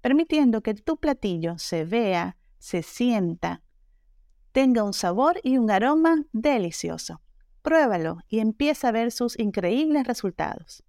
[0.00, 3.62] permitiendo que tu platillo se vea, se sienta,
[4.52, 7.20] tenga un sabor y un aroma delicioso.
[7.62, 10.82] Pruébalo y empieza a ver sus increíbles resultados.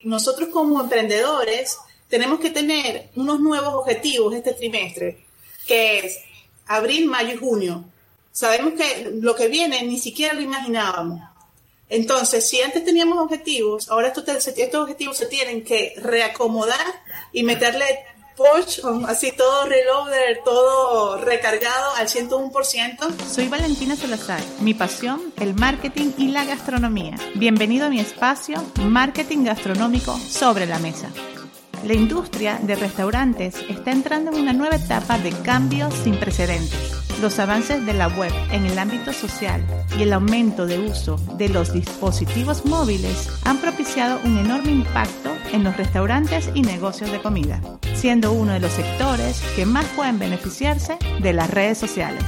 [0.00, 5.24] Nosotros como emprendedores tenemos que tener unos nuevos objetivos este trimestre,
[5.66, 6.18] que es
[6.66, 7.84] abril, mayo y junio.
[8.32, 11.27] Sabemos que lo que viene ni siquiera lo imaginábamos.
[11.88, 16.86] Entonces, si antes teníamos objetivos, ahora estos, estos objetivos se tienen que reacomodar
[17.32, 17.84] y meterle
[18.36, 23.26] push, así todo reloader, todo recargado al 101%.
[23.28, 24.40] Soy Valentina Salazar.
[24.60, 27.16] Mi pasión, el marketing y la gastronomía.
[27.34, 31.10] Bienvenido a mi espacio Marketing Gastronómico sobre la mesa.
[31.84, 37.38] La industria de restaurantes está entrando en una nueva etapa de cambios sin precedentes los
[37.40, 39.64] avances de la web en el ámbito social
[39.98, 45.64] y el aumento de uso de los dispositivos móviles han propiciado un enorme impacto en
[45.64, 47.60] los restaurantes y negocios de comida,
[47.94, 52.22] siendo uno de los sectores que más pueden beneficiarse de las redes sociales.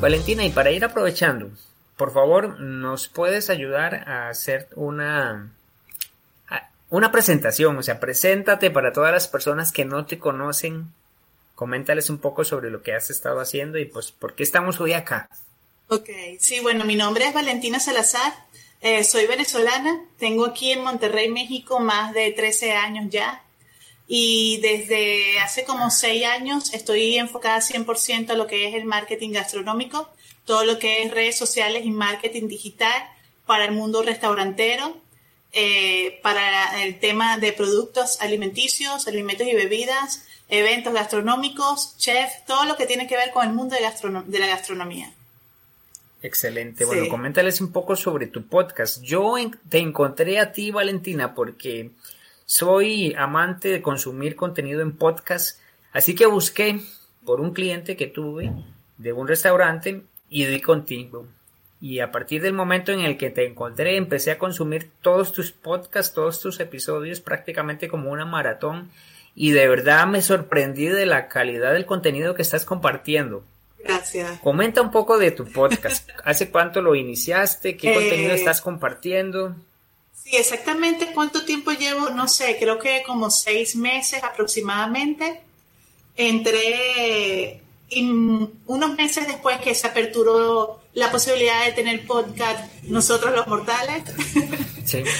[0.00, 1.50] Valentina, y para ir aprovechando,
[1.96, 5.50] por favor, ¿nos puedes ayudar a hacer una
[6.90, 10.92] una presentación, o sea, preséntate para todas las personas que no te conocen
[11.54, 14.92] coméntales un poco sobre lo que has estado haciendo y pues por qué estamos hoy
[14.92, 15.28] acá.
[15.88, 18.32] Ok, sí, bueno, mi nombre es Valentina Salazar,
[18.80, 23.42] eh, soy venezolana, tengo aquí en Monterrey, México, más de 13 años ya
[24.12, 29.30] y desde hace como 6 años estoy enfocada 100% a lo que es el marketing
[29.30, 30.08] gastronómico,
[30.44, 33.08] todo lo que es redes sociales y marketing digital
[33.46, 34.96] para el mundo restaurantero,
[35.52, 42.76] eh, para el tema de productos alimenticios, alimentos y bebidas, eventos gastronómicos, chef, todo lo
[42.76, 45.12] que tiene que ver con el mundo de, de la gastronomía.
[46.22, 46.84] Excelente.
[46.84, 49.02] Bueno, coméntales un poco sobre tu podcast.
[49.02, 49.36] Yo
[49.68, 51.92] te encontré a ti, Valentina, porque
[52.44, 55.58] soy amante de consumir contenido en podcast,
[55.92, 56.80] así que busqué
[57.24, 58.52] por un cliente que tuve
[58.98, 61.26] de un restaurante y di contigo.
[61.80, 65.50] Y a partir del momento en el que te encontré, empecé a consumir todos tus
[65.52, 68.90] podcasts, todos tus episodios, prácticamente como una maratón
[69.34, 73.44] y de verdad me sorprendí de la calidad del contenido que estás compartiendo.
[73.78, 74.38] Gracias.
[74.40, 76.10] Comenta un poco de tu podcast.
[76.24, 77.76] ¿Hace cuánto lo iniciaste?
[77.76, 79.54] ¿Qué contenido eh, estás compartiendo?
[80.14, 85.40] Sí, exactamente cuánto tiempo llevo, no sé, creo que como seis meses aproximadamente.
[86.16, 87.62] Entré
[87.96, 94.04] unos meses después que se aperturó la posibilidad de tener podcast nosotros los mortales.
[94.84, 95.02] Sí.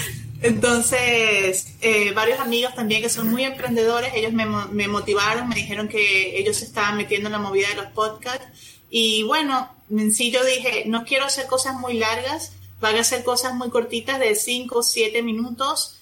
[0.42, 5.86] Entonces, eh, varios amigos también que son muy emprendedores, ellos me, me, motivaron, me dijeron
[5.86, 8.46] que ellos se estaban metiendo en la movida de los podcasts.
[8.88, 13.22] Y bueno, en sí yo dije, no quiero hacer cosas muy largas, van a hacer
[13.22, 15.98] cosas muy cortitas de 5 o 7 minutos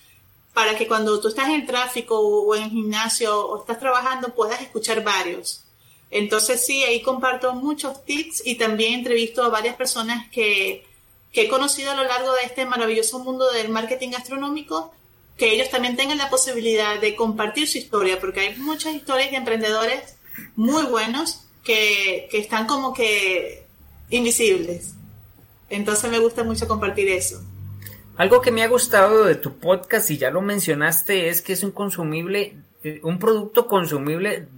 [0.55, 4.61] para que cuando tú estás en tráfico o en el gimnasio o estás trabajando puedas
[4.61, 5.65] escuchar varios.
[6.11, 10.85] Entonces sí, ahí comparto muchos tips y también entrevisto a varias personas que
[11.33, 14.93] que he conocido a lo largo de este maravilloso mundo del marketing gastronómico,
[15.37, 19.37] que ellos también tengan la posibilidad de compartir su historia, porque hay muchas historias de
[19.37, 20.17] emprendedores
[20.57, 23.65] muy buenos que, que están como que
[24.11, 24.95] invisibles.
[25.71, 27.43] Entonces me gusta mucho compartir eso.
[28.17, 31.63] Algo que me ha gustado de tu podcast, y ya lo mencionaste, es que es
[31.63, 34.49] un consumible, eh, un producto consumible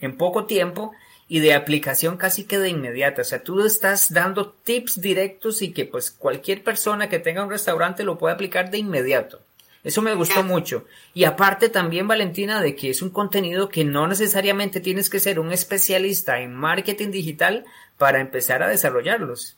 [0.00, 0.92] en poco tiempo
[1.28, 3.22] y de aplicación casi que de inmediata.
[3.22, 7.50] O sea, tú estás dando tips directos y que pues cualquier persona que tenga un
[7.50, 9.40] restaurante lo puede aplicar de inmediato.
[9.84, 10.86] Eso me gustó mucho.
[11.14, 15.38] Y aparte también, Valentina, de que es un contenido que no necesariamente tienes que ser
[15.38, 17.64] un especialista en marketing digital
[17.96, 19.56] para empezar a desarrollarlos.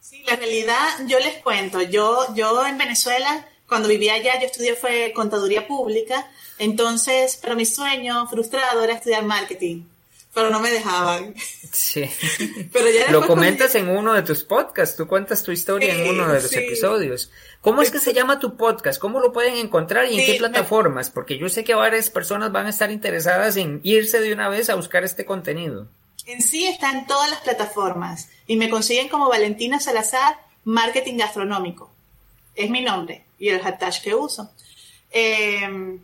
[0.00, 4.76] Sí, la realidad, yo les cuento, yo, yo en Venezuela, cuando vivía allá, yo estudié
[4.76, 9.84] fue contaduría pública, entonces, pero mi sueño frustrado era estudiar marketing
[10.36, 11.34] pero no me dejaban.
[11.72, 12.04] Sí.
[12.72, 16.28] pero ya Lo comentas en uno de tus podcasts, tú cuentas tu historia en uno
[16.28, 17.30] de los episodios.
[17.62, 19.00] ¿Cómo es que se llama tu podcast?
[19.00, 21.08] ¿Cómo lo pueden encontrar y en qué plataformas?
[21.08, 24.68] Porque yo sé que varias personas van a estar interesadas en irse de una vez
[24.68, 25.88] a buscar este contenido.
[26.26, 31.90] En sí está en todas las plataformas y me consiguen como Valentina Salazar Marketing Gastronómico.
[32.54, 34.50] Es mi nombre y el hashtag que uso.
[35.10, 35.98] Eh,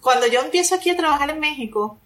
[0.00, 1.98] cuando yo empiezo aquí a trabajar en México,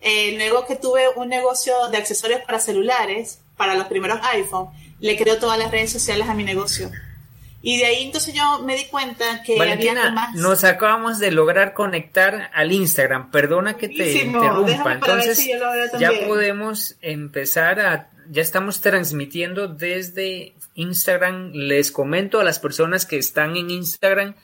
[0.00, 4.68] eh, luego que tuve un negocio de accesorios para celulares, para los primeros iPhone,
[5.00, 6.90] le creo todas las redes sociales a mi negocio.
[7.62, 10.34] Y de ahí entonces yo me di cuenta que Valentina, más...
[10.34, 13.30] nos acabamos de lograr conectar al Instagram.
[13.30, 14.94] Perdona que te interrumpa.
[14.94, 15.46] Entonces
[15.98, 21.50] ya podemos empezar a, ya estamos transmitiendo desde Instagram.
[21.52, 24.34] Les comento a las personas que están en Instagram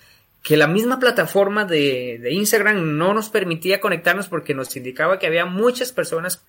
[0.47, 5.27] que la misma plataforma de, de Instagram no nos permitía conectarnos porque nos indicaba que
[5.27, 6.45] había muchas personas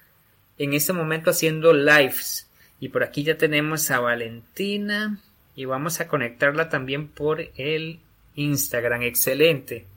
[0.60, 2.48] en ese momento haciendo lives.
[2.80, 5.20] Y por aquí ya tenemos a Valentina
[5.56, 8.00] y vamos a conectarla también por el
[8.36, 9.02] Instagram.
[9.02, 9.88] Excelente.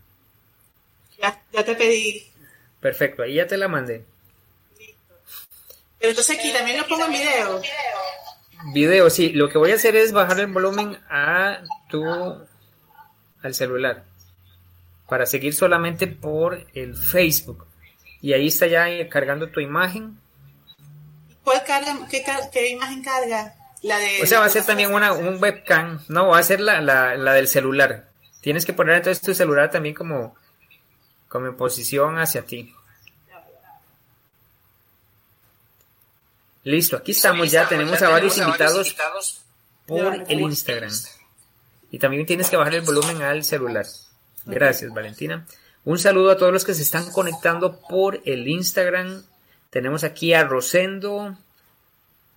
[1.21, 2.25] Ya, ya te pedí.
[2.81, 4.07] Perfecto, ahí ya te la mandé.
[5.99, 7.63] Pero entonces aquí también lo pongo en video.
[8.73, 9.29] Video, sí.
[9.35, 11.61] Lo que voy a hacer es bajar el volumen a
[11.91, 12.03] tu
[13.43, 14.05] al celular
[15.11, 17.67] para seguir solamente por el Facebook.
[18.23, 20.17] Y ahí está ya cargando tu imagen.
[21.43, 21.99] ¿Cuál carga?
[22.53, 23.55] qué imagen carga?
[24.23, 27.33] o sea, va a ser también una, un webcam, no, va a ser la, la,
[27.33, 28.09] del celular.
[28.41, 30.37] Tienes que poner entonces tu celular también como,
[31.29, 32.75] como en posición hacia ti.
[36.63, 38.95] Listo, aquí estamos ya, tenemos a varios invitados
[39.87, 40.93] por el Instagram.
[41.91, 43.87] Y también tienes que bajar el volumen al celular.
[44.47, 45.47] Gracias, Valentina.
[45.85, 49.23] Un saludo a todos los que se están conectando por el Instagram.
[49.71, 51.37] Tenemos aquí a Rosendo,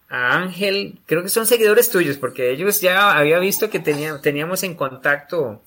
[0.10, 4.76] a Ángel, creo que son seguidores tuyos, porque ellos ya había visto que teníamos en
[4.76, 5.62] contacto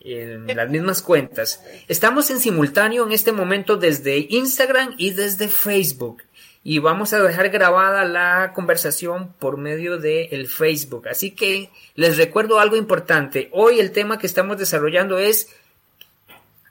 [0.00, 1.62] en las mismas cuentas.
[1.88, 6.22] Estamos en simultáneo en este momento desde Instagram y desde Facebook.
[6.68, 11.06] Y vamos a dejar grabada la conversación por medio de el Facebook.
[11.06, 13.48] Así que les recuerdo algo importante.
[13.52, 15.48] Hoy el tema que estamos desarrollando es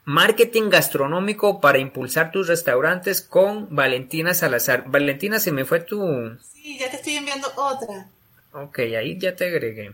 [0.04, 4.84] Marketing gastronómico para impulsar tus restaurantes con Valentina Salazar.
[4.86, 6.38] Valentina, se me fue tu...
[6.44, 8.10] Sí, ya te estoy enviando otra.
[8.52, 9.94] Ok, ahí ya te agregué.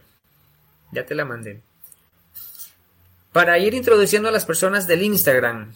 [0.92, 1.62] Ya te la mandé.
[3.32, 5.76] Para ir introduciendo a las personas del Instagram,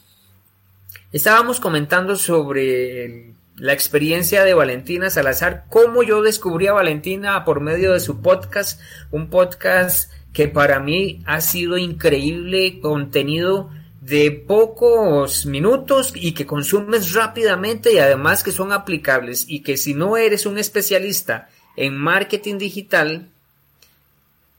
[1.12, 7.94] estábamos comentando sobre la experiencia de Valentina Salazar, cómo yo descubrí a Valentina por medio
[7.94, 8.82] de su podcast,
[9.12, 13.70] un podcast que para mí ha sido increíble contenido
[14.02, 19.94] de pocos minutos y que consumes rápidamente y además que son aplicables y que si
[19.94, 23.30] no eres un especialista en marketing digital,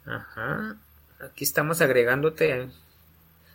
[0.07, 0.77] ajá,
[1.21, 2.69] aquí estamos agregándote.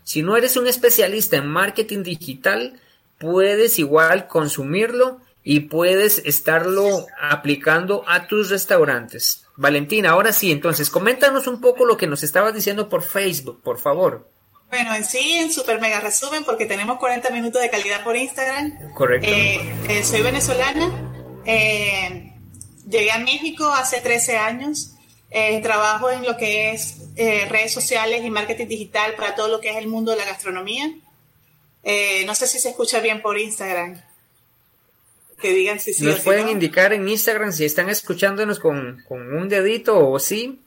[0.03, 2.79] Si no eres un especialista en marketing digital,
[3.17, 9.45] puedes igual consumirlo y puedes estarlo aplicando a tus restaurantes.
[9.55, 13.79] Valentina, ahora sí, entonces, coméntanos un poco lo que nos estabas diciendo por Facebook, por
[13.79, 14.29] favor.
[14.69, 18.93] Bueno, en sí, en super mega resumen, porque tenemos 40 minutos de calidad por Instagram.
[18.93, 19.27] Correcto.
[19.27, 19.59] Eh,
[19.89, 20.89] eh, soy venezolana.
[21.45, 22.33] Eh,
[22.87, 24.93] llegué a México hace 13 años.
[25.61, 26.97] trabajo en lo que es
[27.49, 30.89] redes sociales y marketing digital para todo lo que es el mundo de la gastronomía.
[32.25, 34.01] no sé si se escucha bien por Instagram.
[35.41, 36.05] Que digan si sí.
[36.05, 40.59] Nos pueden indicar en Instagram si están escuchándonos con, con un dedito o sí.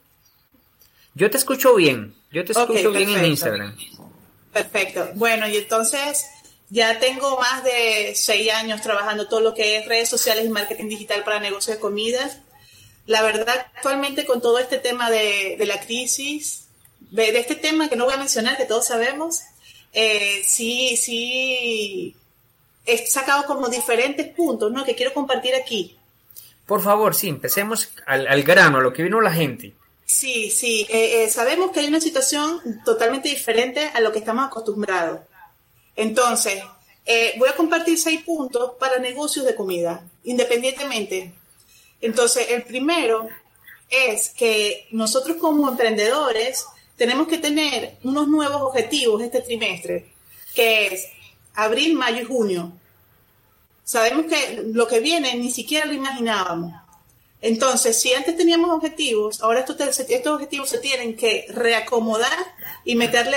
[1.15, 2.15] Yo te escucho bien.
[2.33, 3.77] Yo te escucho bien en Instagram.
[4.53, 5.11] Perfecto.
[5.15, 6.27] Bueno, y entonces
[6.71, 10.89] ya tengo más de seis años trabajando todo lo que es redes sociales y marketing
[10.89, 12.39] digital para negocios de comidas.
[13.07, 16.67] La verdad, actualmente con todo este tema de, la crisis,
[16.99, 19.43] de, este tema que no voy a mencionar, que todos sabemos,
[19.93, 22.17] eh, sí, sí,
[22.87, 24.85] he sacado como diferentes puntos, ¿no?
[24.85, 25.97] Que quiero compartir aquí.
[26.67, 29.75] Por favor, sí, empecemos al, al grano, a lo que vino la gente.
[30.05, 34.47] Sí, sí, eh, eh, sabemos que hay una situación totalmente diferente a lo que estamos
[34.47, 35.21] acostumbrados.
[35.97, 36.63] Entonces,
[37.07, 41.33] eh, voy a compartir seis puntos para negocios de comida, independientemente.
[42.01, 43.29] Entonces, el primero
[43.89, 50.13] es que nosotros como emprendedores tenemos que tener unos nuevos objetivos este trimestre,
[50.55, 51.09] que es
[51.55, 52.73] abril, mayo y junio.
[53.85, 56.73] Sabemos que lo que viene ni siquiera lo imaginábamos.
[57.41, 62.39] Entonces, si antes teníamos objetivos, ahora estos, estos objetivos se tienen que reacomodar
[62.85, 63.37] y meterle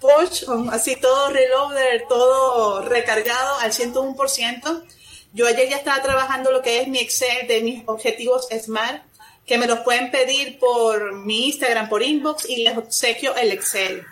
[0.00, 4.84] push, así todo reloader, todo recargado al 101%.
[5.32, 9.02] Yo ayer ya estaba trabajando lo que es mi Excel de mis objetivos SMART,
[9.46, 14.04] que me los pueden pedir por mi Instagram, por inbox y les obsequio el Excel.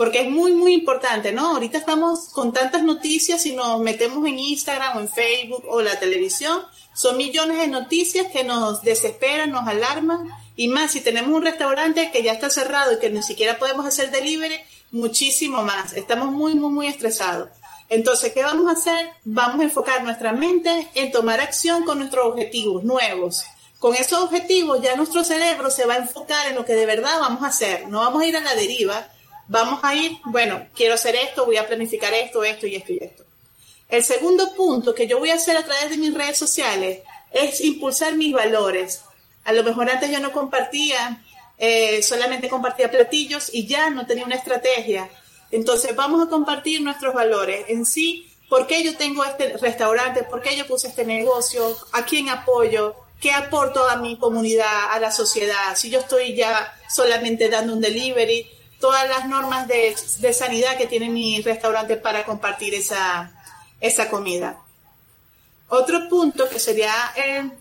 [0.00, 1.48] Porque es muy, muy importante, ¿no?
[1.48, 5.98] Ahorita estamos con tantas noticias y nos metemos en Instagram o en Facebook o la
[5.98, 6.62] televisión
[6.94, 10.26] son millones de noticias que nos desesperan, nos alarman
[10.56, 13.84] y más si tenemos un restaurante que ya está cerrado y que ni siquiera podemos
[13.84, 14.54] hacer delivery,
[14.90, 15.92] muchísimo más.
[15.92, 17.50] Estamos muy, muy, muy estresados.
[17.90, 19.10] Entonces, ¿qué vamos a hacer?
[19.24, 23.44] Vamos a enfocar nuestra mente en tomar acción con nuestros objetivos nuevos.
[23.78, 27.20] Con esos objetivos ya nuestro cerebro se va a enfocar en lo que de verdad
[27.20, 27.86] vamos a hacer.
[27.88, 29.06] No vamos a ir a la deriva,
[29.50, 32.98] vamos a ir, bueno, quiero hacer esto, voy a planificar esto, esto y esto y
[33.02, 33.24] esto.
[33.88, 37.00] El segundo punto que yo voy a hacer a través de mis redes sociales
[37.32, 39.02] es impulsar mis valores.
[39.44, 41.20] A lo mejor antes yo no compartía,
[41.58, 45.10] eh, solamente compartía platillos y ya no tenía una estrategia.
[45.50, 48.30] Entonces vamos a compartir nuestros valores en sí.
[48.48, 50.22] ¿Por qué yo tengo este restaurante?
[50.22, 51.76] ¿Por qué yo puse este negocio?
[51.90, 52.94] ¿A quién apoyo?
[53.20, 55.74] ¿Qué aporto a mi comunidad, a la sociedad?
[55.74, 58.46] Si yo estoy ya solamente dando un delivery,
[58.80, 63.32] todas las normas de, de sanidad que tiene mi restaurante para compartir esa,
[63.80, 64.58] esa comida.
[65.68, 66.92] Otro punto que sería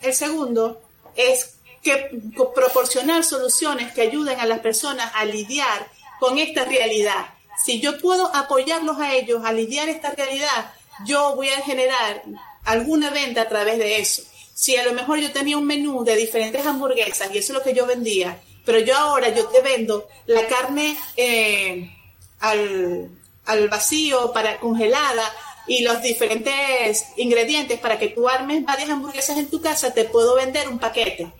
[0.01, 0.81] el, segundo
[1.15, 2.09] es que
[2.55, 5.87] proporcionar soluciones que ayuden a las personas a lidiar
[6.19, 7.27] con esta realidad.
[7.63, 10.73] Si yo puedo apoyarlos a ellos a lidiar esta realidad,
[11.05, 12.23] yo voy a generar
[12.65, 14.23] alguna venta a través de eso.
[14.55, 17.63] Si a lo mejor yo tenía un menú de diferentes hamburguesas y eso es lo
[17.63, 21.91] que yo vendía, pero yo ahora yo te vendo la carne eh,
[22.39, 23.09] al,
[23.45, 25.23] al vacío para congelada
[25.65, 30.35] y los diferentes ingredientes para que tú armes varias hamburguesas en tu casa, te puedo
[30.35, 31.33] vender un paquete.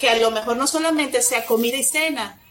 [0.00, 2.42] Que a lo mejor no solamente sea comida y cena,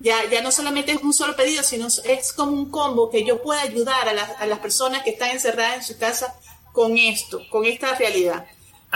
[0.00, 3.40] ya, ya no solamente es un solo pedido, sino es como un combo que yo
[3.40, 6.34] pueda ayudar a a las personas que están encerradas en su casa
[6.72, 8.46] con esto, con esta realidad.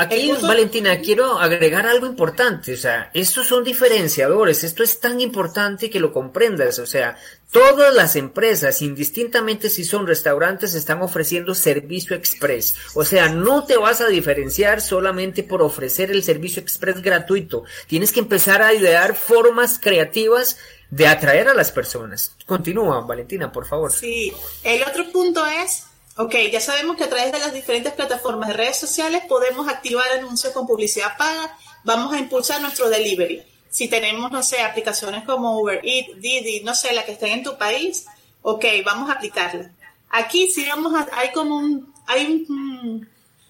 [0.00, 2.72] Aquí, Valentina, quiero agregar algo importante.
[2.72, 4.62] O sea, estos son diferenciadores.
[4.62, 6.78] Esto es tan importante que lo comprendas.
[6.78, 7.18] O sea,
[7.50, 12.76] todas las empresas, indistintamente si son restaurantes, están ofreciendo servicio express.
[12.94, 17.64] O sea, no te vas a diferenciar solamente por ofrecer el servicio express gratuito.
[17.88, 20.58] Tienes que empezar a idear formas creativas
[20.90, 22.36] de atraer a las personas.
[22.46, 23.90] Continúa, Valentina, por favor.
[23.90, 25.88] Sí, el otro punto es
[26.20, 30.04] Ok, ya sabemos que a través de las diferentes plataformas de redes sociales podemos activar
[30.10, 31.56] anuncios con publicidad paga.
[31.84, 33.44] Vamos a impulsar nuestro delivery.
[33.70, 37.44] Si tenemos, no sé, aplicaciones como Uber Eats, Didi, no sé, la que estén en
[37.44, 38.06] tu país,
[38.42, 39.70] ok, vamos a aplicarla.
[40.10, 42.46] Aquí sí vamos a, hay como un, hay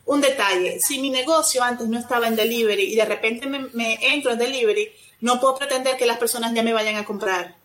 [0.05, 0.79] un, detalle.
[0.79, 4.93] Si mi negocio antes no estaba en delivery y de repente me entro en delivery,
[5.23, 7.57] no puedo pretender que las personas ya me vayan a comprar.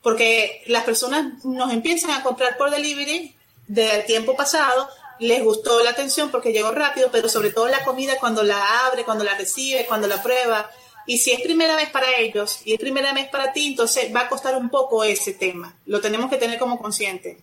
[0.00, 3.34] Porque las personas nos empiezan a comprar por delivery
[3.72, 4.86] del tiempo pasado
[5.18, 9.04] les gustó la atención porque llegó rápido, pero sobre todo la comida cuando la abre,
[9.04, 10.70] cuando la recibe, cuando la prueba.
[11.06, 14.22] Y si es primera vez para ellos y es primera vez para ti, entonces va
[14.22, 15.74] a costar un poco ese tema.
[15.86, 17.38] Lo tenemos que tener como consciente.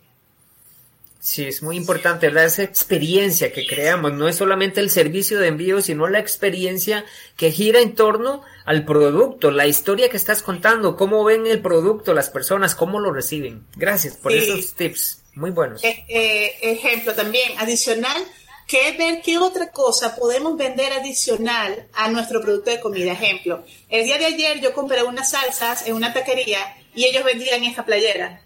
[1.21, 2.45] Sí, es muy importante, ¿verdad?
[2.45, 7.03] Esa experiencia que creamos, no es solamente el servicio de envío, sino la experiencia
[7.35, 12.13] que gira en torno al producto, la historia que estás contando, cómo ven el producto
[12.13, 13.65] las personas, cómo lo reciben.
[13.75, 15.21] Gracias por esos tips.
[15.35, 15.83] Muy buenos.
[15.83, 18.17] Eh, eh, ejemplo también, adicional,
[18.65, 23.11] que ver qué otra cosa podemos vender adicional a nuestro producto de comida.
[23.11, 26.59] Ejemplo, el día de ayer yo compré unas salsas en una taquería
[26.95, 28.41] y ellos vendían esta playera.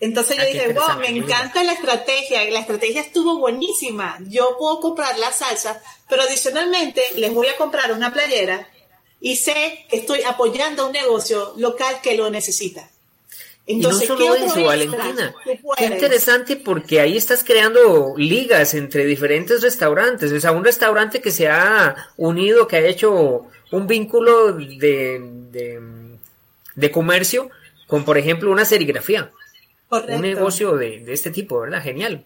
[0.00, 4.18] Entonces yo dije, wow, me encanta la estrategia, la estrategia estuvo buenísima.
[4.26, 8.68] Yo puedo comprar la salsa, pero adicionalmente les voy a comprar una playera
[9.20, 12.90] y sé que estoy apoyando a un negocio local que lo necesita
[13.70, 15.32] y no solo eso, Valentina.
[15.76, 20.32] Qué interesante porque ahí estás creando ligas entre diferentes restaurantes.
[20.32, 25.20] O sea, un restaurante que se ha unido, que ha hecho un vínculo de,
[26.74, 27.50] de, comercio
[27.86, 29.30] con, por ejemplo, una serigrafía.
[29.90, 31.82] Un negocio de, este tipo, ¿verdad?
[31.82, 32.24] Genial.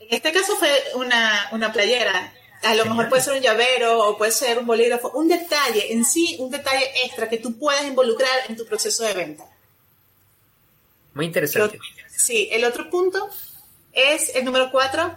[0.00, 2.32] En este caso fue una, una playera.
[2.62, 5.10] A lo mejor puede ser un llavero o puede ser un bolígrafo.
[5.10, 9.12] Un detalle en sí, un detalle extra que tú puedas involucrar en tu proceso de
[9.12, 9.44] venta.
[11.14, 11.78] Muy interesante.
[12.08, 13.28] Sí, el otro punto
[13.92, 15.16] es el número cuatro,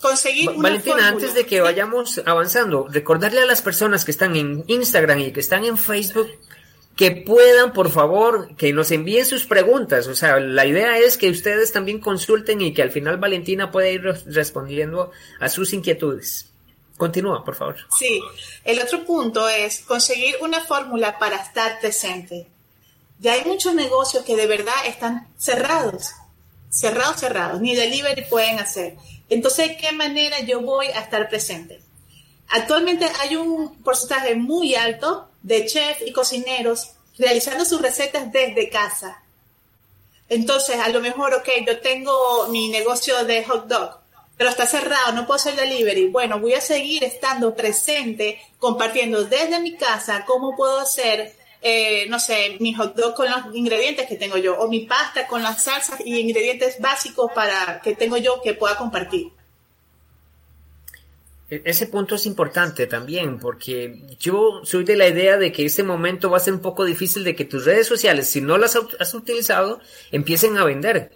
[0.00, 4.64] conseguir una Valentina, antes de que vayamos avanzando, recordarle a las personas que están en
[4.66, 6.30] Instagram y que están en Facebook
[6.96, 10.06] que puedan, por favor, que nos envíen sus preguntas.
[10.06, 13.88] O sea, la idea es que ustedes también consulten y que al final Valentina pueda
[13.88, 15.10] ir respondiendo
[15.40, 16.50] a sus inquietudes.
[16.96, 17.76] Continúa, por favor.
[17.98, 18.20] Sí,
[18.64, 22.46] el otro punto es conseguir una fórmula para estar presente.
[23.18, 26.12] Ya hay muchos negocios que de verdad están cerrados,
[26.70, 28.96] cerrados, cerrados, ni delivery pueden hacer.
[29.28, 31.80] Entonces, ¿de qué manera yo voy a estar presente?
[32.48, 39.22] Actualmente hay un porcentaje muy alto de chefs y cocineros realizando sus recetas desde casa.
[40.28, 44.00] Entonces, a lo mejor, ok, yo tengo mi negocio de hot dog,
[44.36, 46.08] pero está cerrado, no puedo hacer delivery.
[46.08, 51.36] Bueno, voy a seguir estando presente, compartiendo desde mi casa cómo puedo hacer
[51.66, 55.26] eh, no sé, mi hot dog con los ingredientes que tengo yo, o mi pasta
[55.26, 59.32] con las salsas y ingredientes básicos para que tengo yo que pueda compartir.
[61.50, 65.82] E-, ese punto es importante también, porque yo soy de la idea de que este
[65.82, 68.76] momento va a ser un poco difícil de que tus redes sociales, si no las
[68.98, 71.12] has utilizado, empiecen a vender.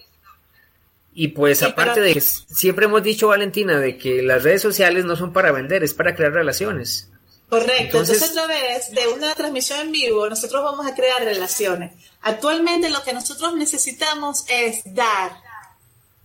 [1.14, 5.16] Y pues aparte de que siempre hemos dicho, Valentina, de que las redes sociales no
[5.16, 7.10] son para vender, es para crear relaciones.
[7.48, 11.92] Correcto, entonces, entonces a través de una transmisión en vivo nosotros vamos a crear relaciones.
[12.20, 15.32] Actualmente lo que nosotros necesitamos es dar,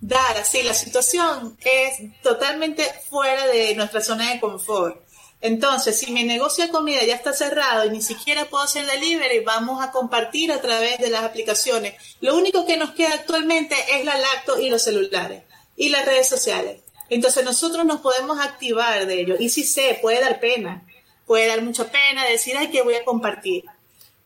[0.04, 5.02] dar, así, la situación es totalmente fuera de nuestra zona de confort.
[5.40, 9.40] Entonces, si mi negocio de comida ya está cerrado y ni siquiera puedo hacer delivery,
[9.40, 11.96] vamos a compartir a través de las aplicaciones.
[12.20, 15.44] Lo único que nos queda actualmente es la lacto y los celulares
[15.76, 16.82] y las redes sociales.
[17.10, 19.36] Entonces nosotros nos podemos activar de ello.
[19.40, 20.86] Y si sé, puede dar pena.
[21.26, 23.64] Puede dar mucha pena decir, ay, que voy a compartir.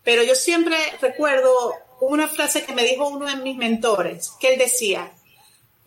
[0.03, 1.51] Pero yo siempre recuerdo
[1.99, 5.11] una frase que me dijo uno de mis mentores, que él decía,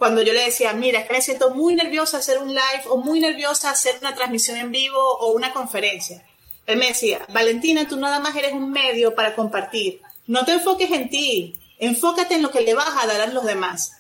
[0.00, 2.97] cuando yo le decía, mira, es que me siento muy nerviosa hacer un live o
[2.97, 6.25] muy nerviosa hacer una transmisión en vivo o una conferencia.
[6.64, 10.00] Él me decía, Valentina, tú nada más eres un medio para compartir.
[10.26, 13.45] No te enfoques en ti, enfócate en lo que le vas a dar a los
[13.45, 13.92] demás.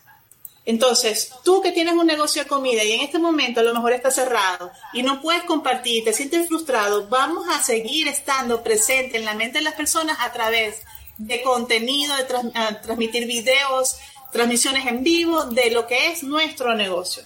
[0.64, 3.92] Entonces, tú que tienes un negocio de comida y en este momento a lo mejor
[3.92, 9.26] está cerrado y no puedes compartir, te sientes frustrado, vamos a seguir estando presente en
[9.26, 10.80] la mente de las personas a través
[11.18, 12.24] de contenido, de
[12.80, 13.98] transmitir videos,
[14.32, 17.22] transmisiones en vivo de lo que es nuestro negocio.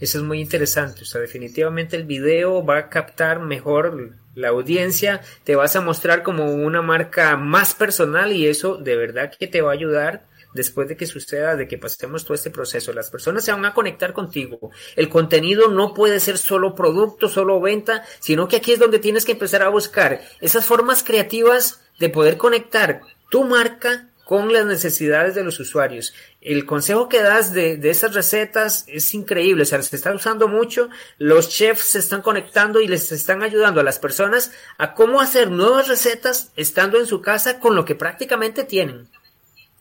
[0.00, 5.22] Eso es muy interesante, o sea, definitivamente el video va a captar mejor la audiencia,
[5.42, 9.60] te vas a mostrar como una marca más personal y eso de verdad que te
[9.60, 10.24] va a ayudar
[10.54, 12.92] después de que suceda, de que pasemos todo este proceso.
[12.92, 14.70] Las personas se van a conectar contigo.
[14.96, 19.24] El contenido no puede ser solo producto, solo venta, sino que aquí es donde tienes
[19.24, 23.00] que empezar a buscar esas formas creativas de poder conectar
[23.30, 26.12] tu marca con las necesidades de los usuarios.
[26.42, 30.48] El consejo que das de, de esas recetas es increíble, o sea, se está usando
[30.48, 35.22] mucho, los chefs se están conectando y les están ayudando a las personas a cómo
[35.22, 39.08] hacer nuevas recetas estando en su casa con lo que prácticamente tienen.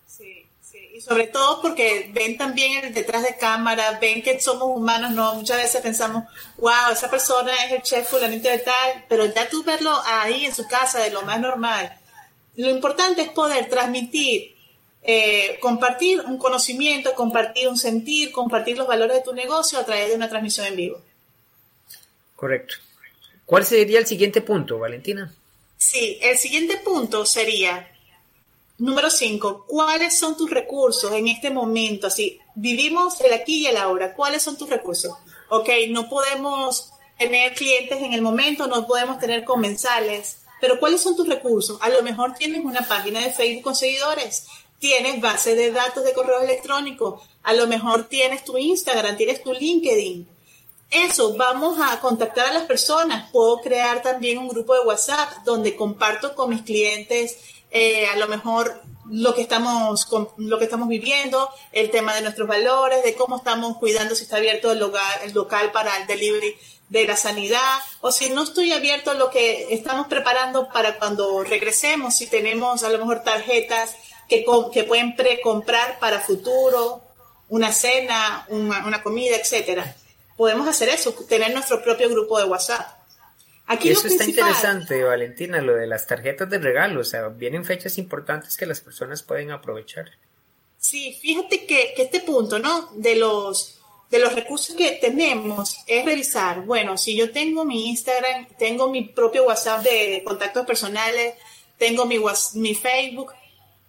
[0.05, 0.47] Sí,
[0.93, 5.35] y sobre todo porque ven también el detrás de cámara, ven que somos humanos, no,
[5.35, 6.23] muchas veces pensamos,
[6.55, 10.55] wow, esa persona es el chef fulanito de tal, pero ya tú verlo ahí en
[10.55, 11.99] su casa de lo más normal
[12.57, 14.55] lo importante es poder transmitir,
[15.03, 20.09] eh, compartir un conocimiento, compartir un sentir, compartir los valores de tu negocio a través
[20.09, 21.01] de una transmisión en vivo.
[22.35, 22.75] Correcto.
[23.45, 25.33] ¿Cuál sería el siguiente punto, Valentina?
[25.77, 27.89] Sí, el siguiente punto sería,
[28.79, 32.07] número 5, ¿cuáles son tus recursos en este momento?
[32.07, 35.13] Así, vivimos el aquí y el ahora, ¿cuáles son tus recursos?
[35.49, 41.15] Ok, no podemos tener clientes en el momento, no podemos tener comensales, pero ¿cuáles son
[41.15, 41.77] tus recursos?
[41.81, 44.47] A lo mejor tienes una página de Facebook con seguidores,
[44.79, 49.53] tienes base de datos de correo electrónico, a lo mejor tienes tu Instagram, tienes tu
[49.53, 50.27] LinkedIn.
[50.89, 53.29] Eso, vamos a contactar a las personas.
[53.31, 57.37] Puedo crear también un grupo de WhatsApp donde comparto con mis clientes
[57.71, 62.47] eh, a lo mejor lo que estamos lo que estamos viviendo, el tema de nuestros
[62.47, 64.81] valores, de cómo estamos cuidando si está abierto el
[65.23, 66.55] el local para el delivery
[66.89, 71.43] de la sanidad, o si no estoy abierto a lo que estamos preparando para cuando
[71.43, 73.95] regresemos, si tenemos a lo mejor tarjetas
[74.29, 77.03] que, que pueden precomprar para futuro,
[77.49, 79.95] una cena, una, comida, etcétera.
[80.35, 82.85] Podemos hacer eso, tener nuestro propio grupo de WhatsApp.
[83.65, 87.97] Aquí eso está interesante, Valentina, lo de las tarjetas de regalo, o sea, vienen fechas
[87.97, 90.11] importantes que las personas pueden aprovechar.
[90.77, 92.91] Sí, fíjate que, que este punto, ¿no?
[92.93, 93.76] De los
[94.09, 99.03] de los recursos que tenemos es revisar, bueno, si yo tengo mi Instagram, tengo mi
[99.03, 101.35] propio WhatsApp de contactos personales,
[101.77, 102.19] tengo mi,
[102.53, 103.33] mi Facebook,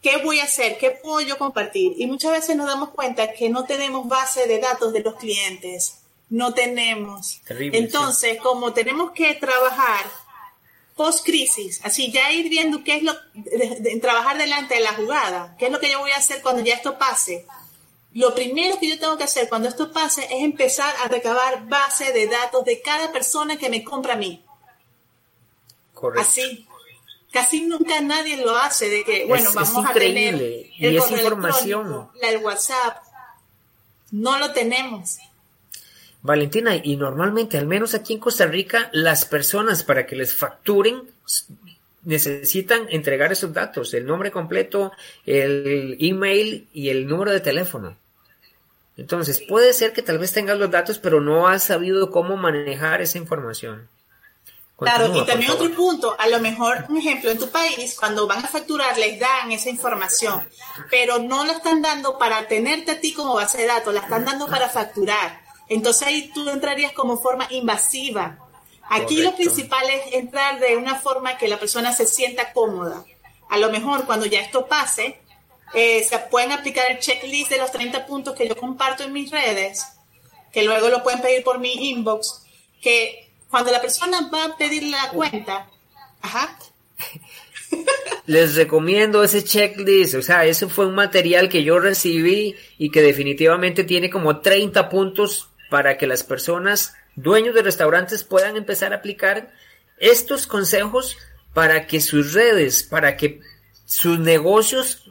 [0.02, 0.76] ¿qué voy a hacer?
[0.78, 1.92] ¿Qué puedo yo compartir?
[1.96, 5.98] Y muchas veces nos damos cuenta que no tenemos base de datos de los clientes,
[6.30, 7.40] no tenemos.
[7.48, 10.04] Entonces, como tenemos que trabajar
[10.96, 13.14] post crisis, así ya ir viendo qué es lo,
[14.00, 16.74] trabajar delante de la jugada, qué es lo que yo voy a hacer cuando ya
[16.74, 17.46] esto pase
[18.18, 22.12] lo primero que yo tengo que hacer cuando esto pase es empezar a recabar base
[22.12, 24.44] de datos de cada persona que me compra a mí.
[25.94, 26.28] Correcto.
[26.28, 26.66] Así.
[27.30, 32.08] Casi nunca nadie lo hace, de que, bueno, vamos a tener el y esa información.
[32.22, 33.02] el WhatsApp.
[34.10, 35.18] No lo tenemos.
[36.22, 41.02] Valentina, y normalmente, al menos aquí en Costa Rica, las personas para que les facturen
[42.02, 44.92] necesitan entregar esos datos, el nombre completo,
[45.26, 47.96] el email y el número de teléfono.
[48.98, 53.00] Entonces, puede ser que tal vez tengas los datos, pero no has sabido cómo manejar
[53.00, 53.88] esa información.
[54.76, 58.44] claro, y también otro punto, a lo mejor, un ejemplo, en tu país, cuando van
[58.44, 60.48] a facturar, les dan esa información,
[60.90, 64.24] pero no la están dando para tenerte a ti como base de datos, la están
[64.24, 65.42] dando para facturar.
[65.68, 68.38] Entonces ahí tú entrarías como forma invasiva.
[68.90, 73.04] Aquí lo principal es entrar de una forma que la persona se sienta cómoda.
[73.48, 75.20] A lo mejor cuando ya esto pase,
[75.74, 79.30] eh, se pueden aplicar el checklist de los 30 puntos que yo comparto en mis
[79.30, 79.84] redes,
[80.52, 82.42] que luego lo pueden pedir por mi inbox,
[82.80, 85.68] que cuando la persona va a pedir la cuenta,
[86.22, 86.58] ajá.
[88.26, 93.02] Les recomiendo ese checklist, o sea, ese fue un material que yo recibí y que
[93.02, 98.96] definitivamente tiene como 30 puntos para que las personas, dueños de restaurantes, puedan empezar a
[98.96, 99.52] aplicar
[99.98, 101.16] estos consejos
[101.54, 103.40] para que sus redes, para que
[103.86, 105.07] sus negocios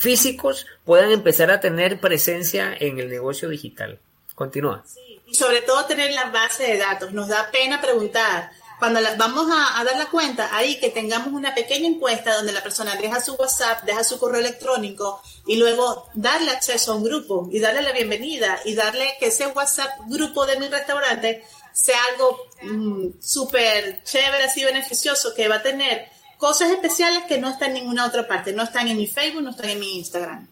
[0.00, 4.00] físicos puedan empezar a tener presencia en el negocio digital.
[4.34, 4.82] Continúa.
[4.86, 7.12] Sí, y sobre todo tener la base de datos.
[7.12, 8.50] Nos da pena preguntar.
[8.78, 12.96] Cuando vamos a, dar la cuenta, ahí que tengamos una pequeña encuesta donde la persona
[12.96, 17.60] deja su WhatsApp, deja su correo electrónico y luego darle acceso a un grupo y
[17.60, 23.20] darle la bienvenida y darle que ese WhatsApp grupo de mi restaurante sea algo mm,
[23.20, 26.08] súper chévere, así beneficioso, que va a tener
[26.40, 29.50] cosas especiales que no están en ninguna otra parte, no están en mi Facebook, no
[29.50, 30.48] están en mi Instagram.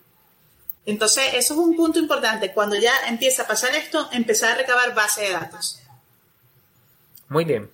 [0.84, 2.52] Entonces, eso es un punto importante.
[2.52, 5.80] Cuando ya empieza a pasar esto, empezar a recabar base de datos.
[7.28, 7.70] Muy bien.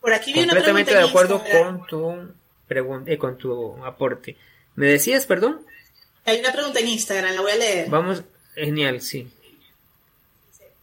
[0.00, 2.34] Por aquí viene Completamente de acuerdo con tu
[2.66, 4.36] pregunta, eh, con tu aporte.
[4.74, 5.64] ¿Me decías, perdón?
[6.24, 7.88] Hay una pregunta en Instagram, la voy a leer.
[7.88, 8.22] Vamos,
[8.54, 9.30] genial, sí.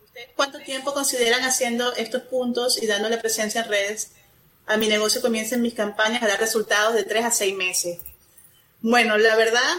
[0.06, 4.12] ¿Ustedes cuánto tiempo consideran haciendo estos puntos y dándole presencia en redes
[4.67, 7.99] a mi negocio comiencen mis campañas a dar resultados de tres a seis meses.
[8.82, 9.73] Bueno, la verdad,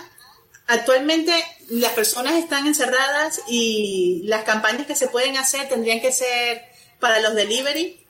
[0.67, 1.33] actualmente
[1.69, 6.63] las personas están encerradas y las campañas que se pueden hacer tendrían que ser
[7.01, 8.05] para los delivery,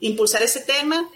[0.00, 1.08] impulsar ese tema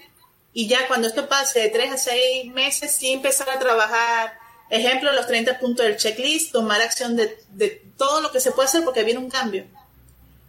[0.53, 4.39] y ya cuando esto pase de tres a seis meses, sí empezar a trabajar,
[4.71, 8.69] ejemplo, los 30 puntos del checklist, tomar acción de, de todo lo que se puede
[8.69, 9.67] hacer porque viene un cambio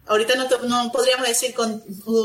[0.06, 1.82] ahorita no, podríamos decir con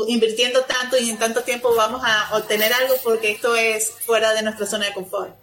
[0.08, 4.42] invirtiendo tanto y en tanto tiempo vamos a obtener algo porque esto es fuera de
[4.42, 5.34] nuestra zona de confort.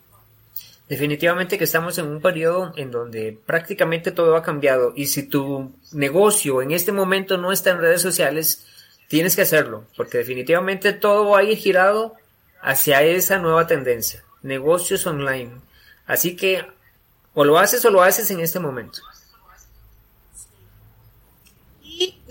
[0.89, 5.71] Definitivamente que estamos en un periodo en donde prácticamente todo ha cambiado y si tu
[5.93, 8.65] negocio en este momento no está en redes sociales,
[9.07, 12.15] tienes que hacerlo porque definitivamente todo va a ir girado
[12.61, 15.51] hacia esa nueva tendencia, negocios online.
[16.05, 16.65] Así que
[17.33, 18.99] o lo haces o lo haces en este momento.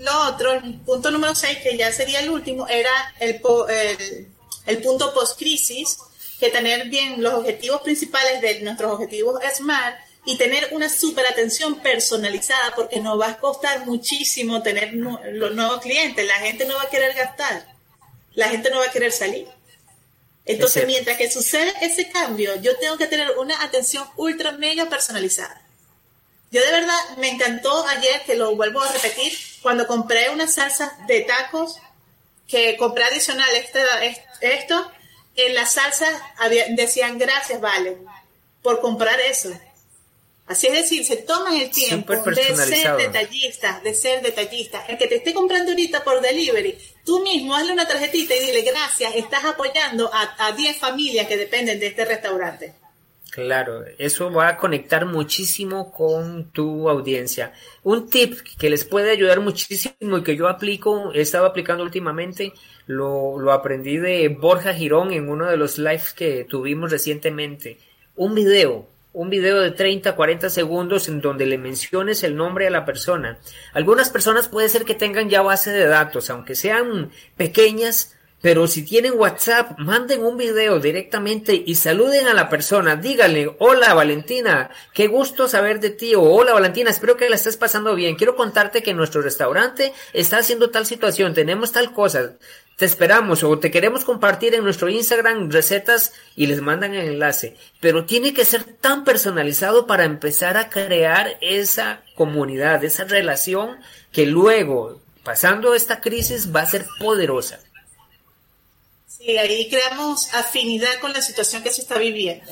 [0.03, 3.41] Lo otro, el punto número 6, que ya sería el último, era el,
[4.65, 5.97] el, punto post-crisis,
[6.39, 11.79] que tener bien los objetivos principales de nuestros objetivos SMART y tener una super atención
[11.79, 16.25] personalizada, porque nos va a costar muchísimo tener los nuevos clientes.
[16.25, 17.65] La gente no va a querer gastar,
[18.33, 19.47] la gente no va a querer salir.
[20.45, 25.61] Entonces, mientras que sucede ese cambio, yo tengo que tener una atención ultra mega personalizada.
[26.51, 29.33] Yo de verdad me encantó ayer, que lo vuelvo a repetir,
[29.63, 31.77] cuando compré una salsa de tacos,
[32.47, 33.81] que compré adicional este,
[34.41, 34.91] esto,
[35.35, 36.05] en la salsa
[36.71, 37.97] decían gracias, vale,
[38.61, 39.49] por comprar eso.
[40.45, 44.83] Así es decir, se toman el tiempo de ser detallistas, de ser detallistas.
[44.89, 48.61] El que te esté comprando ahorita por delivery, tú mismo hazle una tarjetita y dile
[48.61, 52.82] gracias, estás apoyando a 10 familias que dependen de este restaurante.
[53.33, 57.51] Claro, eso va a conectar muchísimo con tu audiencia.
[57.81, 62.53] Un tip que les puede ayudar muchísimo y que yo aplico, he estado aplicando últimamente,
[62.85, 67.79] lo, aprendí de Borja Girón en uno de los lives que tuvimos recientemente.
[68.15, 72.69] Un video, un video de 30, 40 segundos en donde le menciones el nombre a
[72.69, 73.39] la persona.
[73.73, 78.83] Algunas personas puede ser que tengan ya base de datos, aunque sean pequeñas, pero si
[78.83, 82.97] tienen WhatsApp, manden un video directamente y saluden a la persona.
[82.97, 86.13] Díganle, hola Valentina, qué gusto saber de ti.
[86.13, 88.17] O hola Valentina, espero que la estés pasando bien.
[88.17, 92.33] Quiero contarte que nuestro restaurante está haciendo tal situación, tenemos tal cosa.
[92.75, 97.55] Te esperamos o te queremos compartir en nuestro Instagram recetas y les mandan el enlace.
[97.79, 103.77] Pero tiene que ser tan personalizado para empezar a crear esa comunidad, esa relación
[104.11, 107.61] que luego, pasando esta crisis, va a ser poderosa.
[109.17, 112.51] Sí, ahí creamos afinidad con la situación que se está viviendo.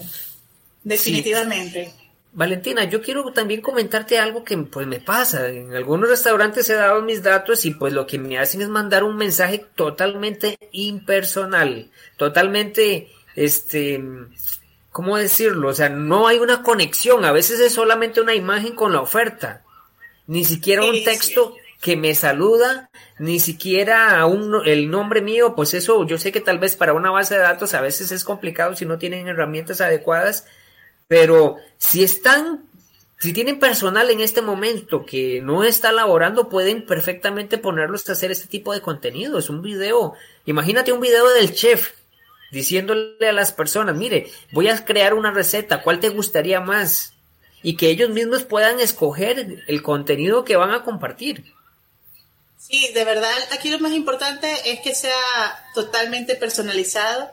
[0.83, 1.91] Definitivamente.
[2.33, 5.49] Valentina, yo quiero también comentarte algo que pues me pasa.
[5.49, 9.03] En algunos restaurantes he dado mis datos y pues lo que me hacen es mandar
[9.03, 14.01] un mensaje totalmente impersonal, totalmente, este,
[14.91, 15.69] ¿cómo decirlo?
[15.69, 17.25] O sea, no hay una conexión.
[17.25, 19.63] A veces es solamente una imagen con la oferta,
[20.27, 26.05] ni siquiera un texto que me saluda, ni siquiera un, el nombre mío, pues eso
[26.05, 28.85] yo sé que tal vez para una base de datos a veces es complicado si
[28.85, 30.45] no tienen herramientas adecuadas,
[31.07, 32.65] pero si están,
[33.17, 38.29] si tienen personal en este momento que no está laborando, pueden perfectamente ponerlos a hacer
[38.29, 39.39] este tipo de contenido.
[39.39, 40.13] Es un video,
[40.45, 41.93] imagínate un video del chef
[42.51, 47.15] diciéndole a las personas, mire, voy a crear una receta, ¿cuál te gustaría más?
[47.63, 51.43] Y que ellos mismos puedan escoger el contenido que van a compartir.
[52.61, 55.11] Sí, de verdad, aquí lo más importante es que sea
[55.73, 57.31] totalmente personalizado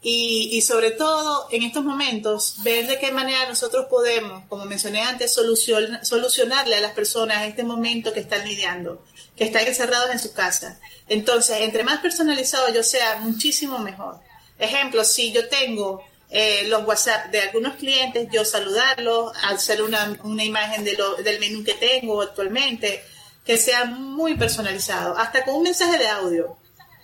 [0.00, 5.34] y, sobre todo en estos momentos ver de qué manera nosotros podemos, como mencioné antes,
[5.34, 9.04] solucionarle a las personas este momento que están lidiando,
[9.36, 10.80] que están encerrados en su casa.
[11.08, 14.18] Entonces, entre más personalizado yo sea, muchísimo mejor.
[14.58, 20.42] Ejemplo, si yo tengo eh, los WhatsApp de algunos clientes, yo saludarlos, hacer una, una
[20.42, 23.04] imagen de del menú que tengo actualmente,
[23.44, 26.56] que sea muy personalizado, hasta con un mensaje de audio,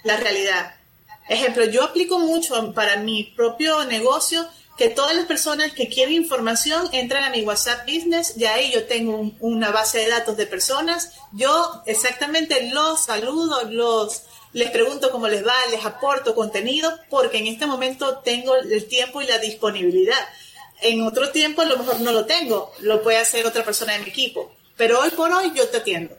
[0.04, 0.74] la realidad.
[1.28, 6.88] Ejemplo, yo aplico mucho para mi propio negocio que todas las personas que quieren información
[6.92, 11.12] entran a mi WhatsApp Business y ahí yo tengo una base de datos de personas.
[11.32, 14.22] Yo exactamente los saludo, los
[14.52, 19.22] les pregunto cómo les va, les aporto contenido, porque en este momento tengo el tiempo
[19.22, 20.26] y la disponibilidad.
[20.82, 24.00] En otro tiempo a lo mejor no lo tengo, lo puede hacer otra persona de
[24.00, 26.16] mi equipo, pero hoy por hoy yo te atiendo.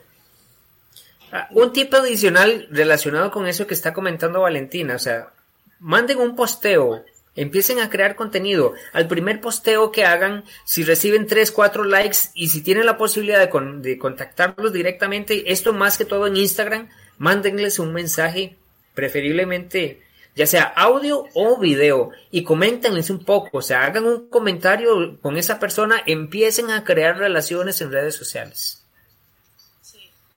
[1.31, 5.31] Ah, un tip adicional relacionado con eso que está comentando Valentina, o sea,
[5.79, 8.73] manden un posteo, empiecen a crear contenido.
[8.91, 13.39] Al primer posteo que hagan, si reciben 3, 4 likes y si tienen la posibilidad
[13.39, 18.57] de, de contactarlos directamente, esto más que todo en Instagram, mándenles un mensaje,
[18.93, 20.01] preferiblemente
[20.35, 25.37] ya sea audio o video, y coméntenles un poco, o sea, hagan un comentario con
[25.37, 28.80] esa persona, empiecen a crear relaciones en redes sociales.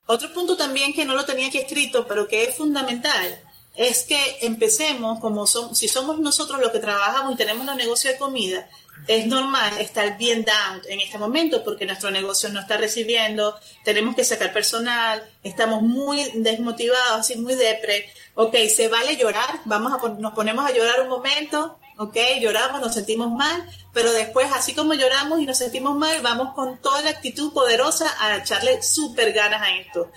[0.06, 3.40] Otro punto también que no lo tenía aquí escrito, pero que es fundamental,
[3.74, 8.10] es que empecemos, como son, si somos nosotros los que trabajamos y tenemos un negocio
[8.10, 8.68] de comida,
[9.08, 14.14] es normal estar bien down en este momento porque nuestro negocio no está recibiendo, tenemos
[14.14, 18.10] que sacar personal, estamos muy desmotivados, así muy depre.
[18.34, 22.94] Ok, se vale llorar, vamos a, nos ponemos a llorar un momento, ok, lloramos, nos
[22.94, 27.10] sentimos mal, pero después, así como lloramos y nos sentimos mal, vamos con toda la
[27.10, 30.10] actitud poderosa a echarle súper ganas a esto.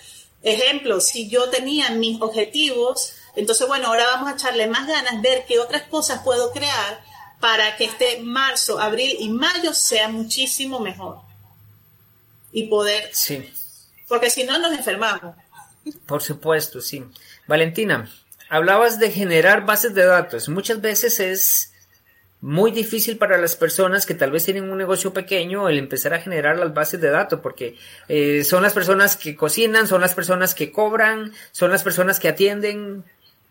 [0.44, 5.46] Ejemplo, si yo tenía mis objetivos, entonces bueno, ahora vamos a echarle más ganas, ver
[5.48, 7.02] qué otras cosas puedo crear
[7.40, 11.20] para que este marzo, abril y mayo sea muchísimo mejor.
[12.52, 13.10] Y poder...
[13.14, 13.54] Sí.
[14.08, 15.36] Porque si no nos enfermamos.
[16.06, 17.04] Por supuesto, sí.
[17.46, 18.10] Valentina,
[18.50, 20.50] hablabas de generar bases de datos.
[20.50, 21.74] Muchas veces es
[22.40, 26.20] muy difícil para las personas que tal vez tienen un negocio pequeño el empezar a
[26.20, 27.76] generar las bases de datos porque
[28.08, 32.28] eh, son las personas que cocinan, son las personas que cobran, son las personas que
[32.28, 33.04] atienden.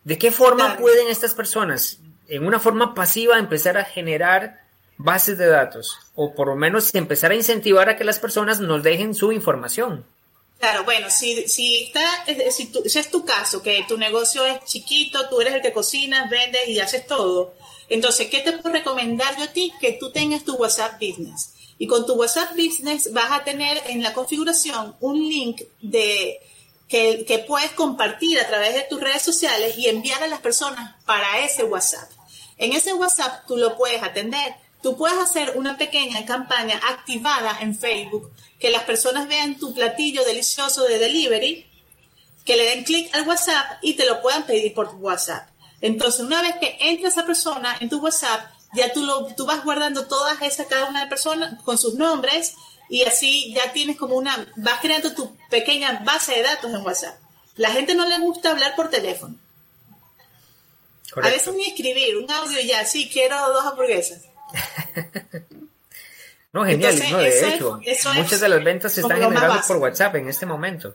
[0.04, 4.66] ¿De qué forma pueden estas personas en una forma pasiva empezar a generar
[4.98, 8.82] bases de datos o por lo menos empezar a incentivar a que las personas nos
[8.82, 10.04] dejen su información.
[10.58, 15.40] Claro, bueno, si, si, está, si, es tu caso, que tu negocio es chiquito, tú
[15.40, 17.54] eres el que cocinas, vendes y haces todo,
[17.88, 19.72] entonces, ¿qué te puedo recomendar yo a ti?
[19.80, 21.52] Que tú tengas tu WhatsApp Business.
[21.78, 26.40] Y con tu WhatsApp Business vas a tener en la configuración un link de
[26.88, 30.94] que, que puedes compartir a través de tus redes sociales y enviar a las personas
[31.04, 32.10] para ese WhatsApp.
[32.56, 34.54] En ese WhatsApp tú lo puedes atender.
[34.82, 40.24] Tú puedes hacer una pequeña campaña activada en Facebook, que las personas vean tu platillo
[40.24, 41.66] delicioso de delivery,
[42.44, 45.48] que le den clic al WhatsApp y te lo puedan pedir por WhatsApp.
[45.80, 49.64] Entonces, una vez que entra esa persona en tu WhatsApp, ya tú, lo, tú vas
[49.64, 52.54] guardando todas esas, cada una de personas con sus nombres
[52.88, 57.18] y así ya tienes como una, vas creando tu pequeña base de datos en WhatsApp.
[57.56, 59.34] La gente no le gusta hablar por teléfono.
[61.16, 64.22] A veces ni escribir, un audio ya, sí, quiero dos hamburguesas.
[66.52, 67.80] no, genial, no, de hecho,
[68.14, 70.94] muchas de las ventas se están generando por WhatsApp en este momento.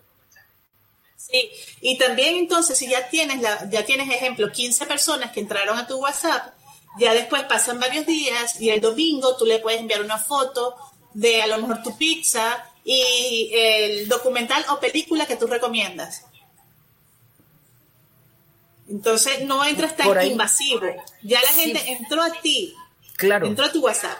[1.16, 1.50] Sí,
[1.82, 5.88] y también entonces si ya tienes, la, ya tienes ejemplo, 15 personas que entraron a
[5.88, 6.54] tu WhatsApp,
[6.98, 10.76] ya después pasan varios días y el domingo tú le puedes enviar una foto
[11.14, 16.26] de a lo mejor tu pizza y el documental o película que tú recomiendas.
[18.90, 20.82] Entonces no entras tan invasivo.
[21.24, 22.76] Ya la gente entró a ti.
[23.22, 23.46] Claro.
[23.46, 24.18] Entró a tu WhatsApp.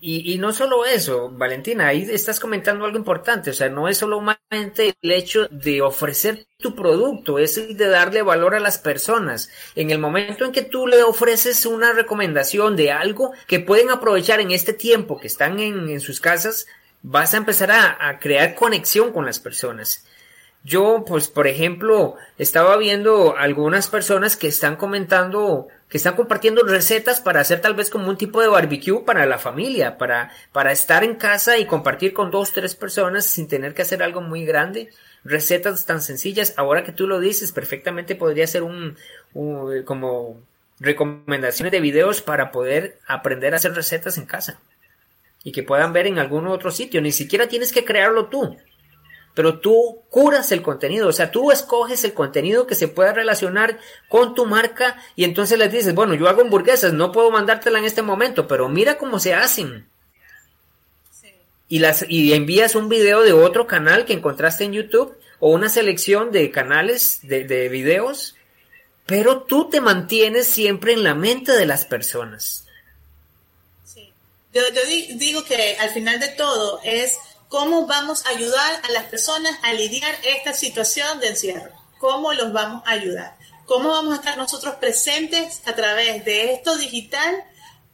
[0.00, 3.98] Y, y, no solo eso, Valentina, ahí estás comentando algo importante, o sea, no es
[3.98, 9.50] solamente el hecho de ofrecer tu producto, es el de darle valor a las personas.
[9.74, 14.38] En el momento en que tú le ofreces una recomendación de algo que pueden aprovechar
[14.38, 16.68] en este tiempo que están en, en sus casas,
[17.02, 20.04] vas a empezar a, a crear conexión con las personas.
[20.64, 27.20] Yo, pues, por ejemplo, estaba viendo algunas personas que están comentando, que están compartiendo recetas
[27.20, 31.02] para hacer tal vez como un tipo de barbecue para la familia, para, para estar
[31.02, 34.90] en casa y compartir con dos, tres personas sin tener que hacer algo muy grande.
[35.24, 36.54] Recetas tan sencillas.
[36.56, 38.96] Ahora que tú lo dices, perfectamente podría ser un,
[39.32, 40.40] un como
[40.78, 44.60] recomendaciones de videos para poder aprender a hacer recetas en casa
[45.42, 47.00] y que puedan ver en algún otro sitio.
[47.00, 48.56] Ni siquiera tienes que crearlo tú
[49.34, 53.78] pero tú curas el contenido, o sea, tú escoges el contenido que se pueda relacionar
[54.08, 57.84] con tu marca y entonces les dices, bueno, yo hago hamburguesas, no puedo mandártela en
[57.84, 59.86] este momento, pero mira cómo se hacen.
[61.68, 65.68] Y, las, y envías un video de otro canal que encontraste en YouTube o una
[65.68, 68.34] selección de canales de, de videos,
[69.06, 72.64] pero tú te mantienes siempre en la mente de las personas.
[73.84, 74.12] Sí.
[74.52, 79.04] Yo, yo digo que al final de todo es ¿Cómo vamos a ayudar a las
[79.04, 81.72] personas a lidiar esta situación de encierro?
[81.98, 83.38] ¿Cómo los vamos a ayudar?
[83.64, 87.42] ¿Cómo vamos a estar nosotros presentes a través de esto digital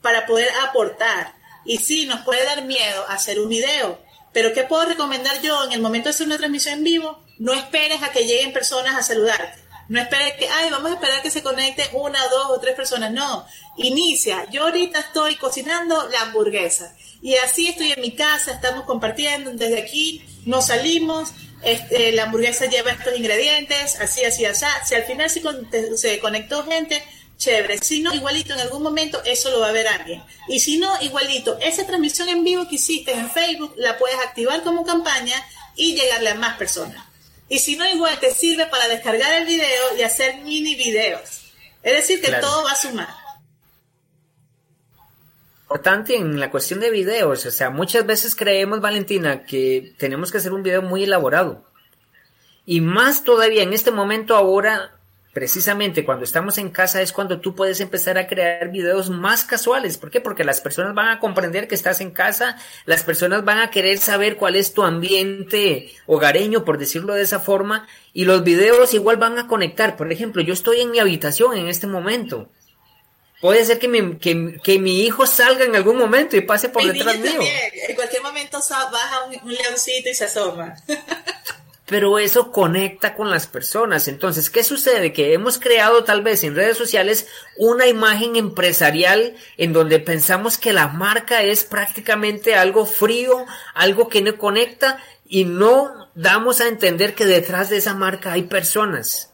[0.03, 1.37] para poder aportar?
[1.65, 5.71] Y sí, nos puede dar miedo hacer un video, pero ¿qué puedo recomendar yo en
[5.71, 7.25] el momento de hacer una transmisión en vivo?
[7.39, 9.64] No esperes a que lleguen personas a saludarte.
[9.89, 13.13] No esperes que, ay, vamos a esperar que se conecten una, dos o tres personas.
[13.13, 14.47] No, inicia.
[14.51, 19.81] Yo ahorita estoy cocinando la hamburguesa y así estoy en mi casa, estamos compartiendo desde
[19.81, 21.31] aquí, nos salimos,
[21.63, 24.67] este, la hamburguesa lleva estos ingredientes, así, así, así.
[24.85, 25.43] Si al final se,
[25.97, 27.03] se conectó gente,
[27.39, 27.79] chévere.
[27.79, 30.23] Si no, igualito, en algún momento eso lo va a ver alguien.
[30.49, 34.63] Y si no, igualito, esa transmisión en vivo que hiciste en Facebook la puedes activar
[34.63, 35.35] como campaña
[35.77, 37.05] y llegarle a más personas.
[37.49, 41.53] Y si no, igual te sirve para descargar el video y hacer mini videos.
[41.83, 43.25] Es decir, que todo va a sumar
[45.75, 47.47] importante en la cuestión de videos.
[47.47, 51.65] O sea, muchas veces creemos, Valentina, que tenemos que hacer un video muy elaborado.
[52.65, 54.97] Y más todavía en este momento ahora,
[55.35, 59.99] precisamente cuando estamos en casa, es cuando tú puedes empezar a crear videos más casuales.
[59.99, 60.23] ¿Por qué?
[60.23, 63.99] Porque las personas van a comprender que estás en casa, las personas van a querer
[63.99, 69.19] saber cuál es tu ambiente hogareño, por decirlo de esa forma, y los videos igual
[69.19, 69.97] van a conectar.
[69.97, 72.49] Por ejemplo, yo estoy en mi habitación en este momento
[73.45, 77.19] Puede ser que mi, que, mi hijo salga en algún momento y pase por detrás
[77.19, 77.43] mío.
[77.89, 78.59] En cualquier momento
[78.91, 80.75] baja un, leoncito y se asoma.
[81.95, 84.09] Pero eso conecta con las personas.
[84.09, 85.13] Entonces, ¿qué sucede?
[85.13, 90.73] Que hemos creado tal vez en redes sociales una imagen empresarial en donde pensamos que
[90.73, 97.15] la marca es prácticamente algo frío, algo que no conecta y no damos a entender
[97.15, 99.31] que detrás de esa marca hay personas.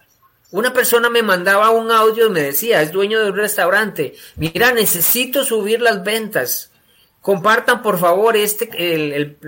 [0.50, 4.70] Una persona me mandaba un audio y me decía, es dueño de un restaurante, mira,
[4.72, 6.72] necesito subir las ventas.
[7.22, 9.38] Compartan por favor este, el,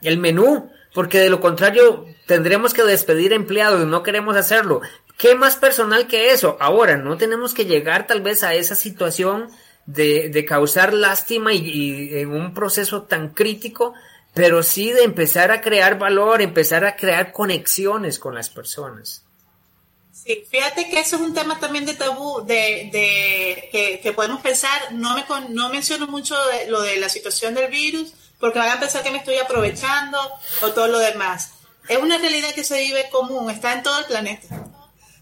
[0.00, 4.80] el, menú, porque de lo contrario tendremos que despedir empleados, no queremos hacerlo.
[5.16, 6.56] ¿Qué más personal que eso?
[6.58, 9.48] Ahora, no tenemos que llegar tal vez a esa situación
[9.86, 13.94] de, de causar lástima y, en un proceso tan crítico,
[14.34, 19.24] pero sí de empezar a crear valor, empezar a crear conexiones con las personas.
[20.10, 24.92] Sí, fíjate que eso es un tema también de tabú, de, de que, podemos pensar,
[24.94, 26.34] no, me, no menciono mucho
[26.66, 30.18] lo de la situación del virus, porque van a pensar que me estoy aprovechando
[30.62, 31.52] o todo lo demás.
[31.88, 34.46] Es una realidad que se vive común, está en todo el planeta.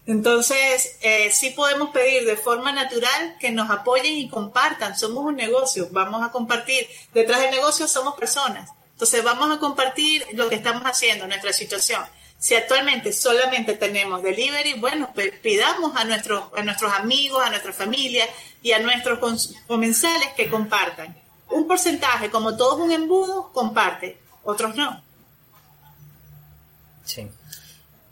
[0.05, 4.97] Entonces, eh, sí podemos pedir de forma natural que nos apoyen y compartan.
[4.97, 6.87] Somos un negocio, vamos a compartir.
[7.13, 8.69] Detrás del negocio somos personas.
[8.93, 12.01] Entonces, vamos a compartir lo que estamos haciendo, nuestra situación.
[12.39, 18.25] Si actualmente solamente tenemos delivery, bueno, pidamos a nuestros, a nuestros amigos, a nuestra familia
[18.61, 19.19] y a nuestros
[19.67, 21.26] comensales que compartan.
[21.49, 25.01] Un porcentaje, como todo es un embudo, comparte, otros no.
[27.03, 27.29] Sí.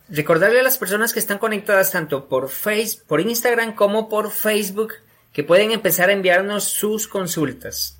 [0.07, 4.93] Recordarle a las personas que están conectadas tanto por Facebook, por Instagram como por Facebook
[5.33, 7.97] que pueden empezar a enviarnos sus consultas.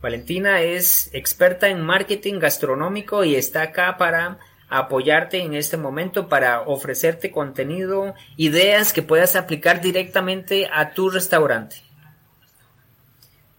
[0.00, 6.62] Valentina es experta en marketing gastronómico y está acá para apoyarte en este momento para
[6.62, 11.76] ofrecerte contenido, ideas que puedas aplicar directamente a tu restaurante.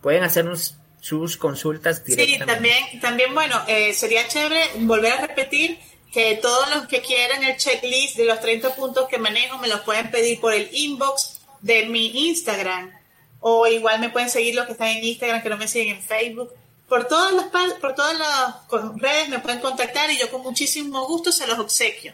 [0.02, 2.46] Pueden hacernos sus consultas directamente.
[2.46, 5.78] Sí, también, también bueno, eh, sería chévere volver a repetir
[6.12, 9.82] que todos los que quieran el checklist de los 30 puntos que manejo me los
[9.82, 12.92] pueden pedir por el inbox de mi Instagram
[13.40, 16.02] o igual me pueden seguir los que están en Instagram que no me siguen en
[16.02, 16.52] Facebook
[16.90, 21.32] por todas las por todas las redes me pueden contactar y yo con muchísimo gusto
[21.32, 22.14] se los obsequio.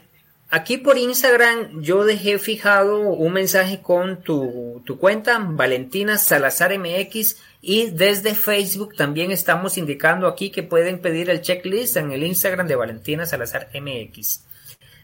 [0.49, 7.37] Aquí por Instagram yo dejé fijado un mensaje con tu, tu cuenta, Valentina Salazar MX,
[7.61, 12.67] y desde Facebook también estamos indicando aquí que pueden pedir el checklist en el Instagram
[12.67, 14.41] de Valentina Salazar MX.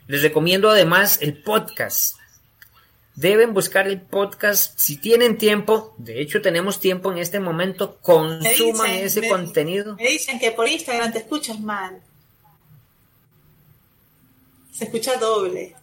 [0.07, 2.17] Les recomiendo además el podcast.
[3.13, 5.95] Deben buscar el podcast si tienen tiempo.
[5.97, 7.97] De hecho, tenemos tiempo en este momento.
[7.97, 9.95] Consuman ese contenido.
[9.95, 12.01] Me dicen que por Instagram te escuchas mal.
[14.71, 15.75] Se escucha doble.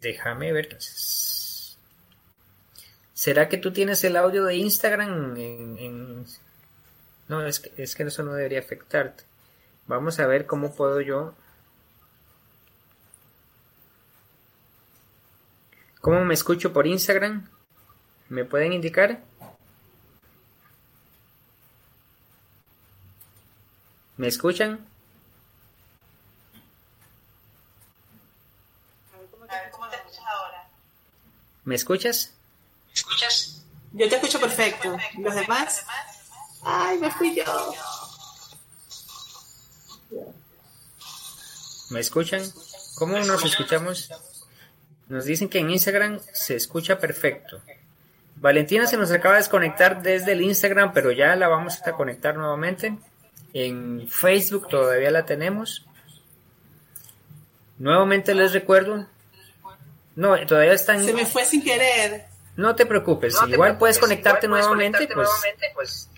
[0.00, 0.76] Déjame ver.
[3.26, 6.24] ¿Será que tú tienes el audio de Instagram en,
[7.26, 9.24] No, es que, es que eso no debería afectarte.
[9.88, 11.34] Vamos a ver cómo puedo yo...
[16.00, 17.50] ¿Cómo me escucho por Instagram?
[18.28, 19.20] ¿Me pueden indicar?
[24.18, 24.86] ¿Me escuchan?
[29.12, 29.96] ¿Me escuchas?
[31.64, 32.35] ¿Me escuchas?
[33.92, 34.96] Yo te escucho perfecto.
[35.18, 35.84] ¿Los demás?
[36.62, 37.74] Ay, me fui yo.
[41.90, 42.42] ¿Me escuchan?
[42.96, 44.10] ¿Cómo nos escuchamos?
[45.08, 47.60] Nos dicen que en Instagram se escucha perfecto.
[48.36, 52.36] Valentina se nos acaba de desconectar desde el Instagram, pero ya la vamos a conectar
[52.36, 52.98] nuevamente.
[53.52, 55.86] En Facebook todavía la tenemos.
[57.78, 59.06] Nuevamente les recuerdo,
[60.16, 61.04] no, todavía están.
[61.04, 62.26] Se me fue sin querer.
[62.56, 65.28] No te preocupes, igual puedes conectarte, nuevamente, pues...
[65.74, 66.10] pues...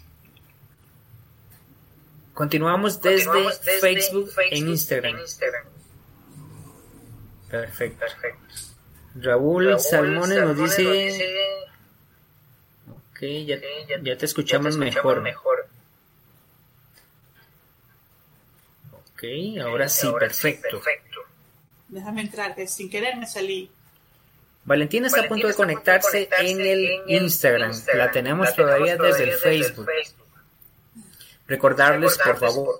[2.32, 5.16] Continuamos desde, Facebook, en Instagram.
[7.50, 7.98] Perfecto.
[7.98, 8.54] Perfecto.
[9.16, 11.64] Raúl, Salmones nos dice...
[13.10, 13.56] Ok, ya,
[14.00, 15.22] ya, te escuchamos, mejor.
[15.22, 15.66] mejor.
[18.92, 19.24] Ok,
[19.60, 20.80] ahora sí, perfecto.
[21.88, 23.68] Déjame entrar, que sin querer me salí.
[24.68, 27.72] Valentina está a punto de conectarse en el Instagram.
[27.94, 29.88] La tenemos todavía desde el Facebook.
[31.46, 32.78] Recordarles, por favor,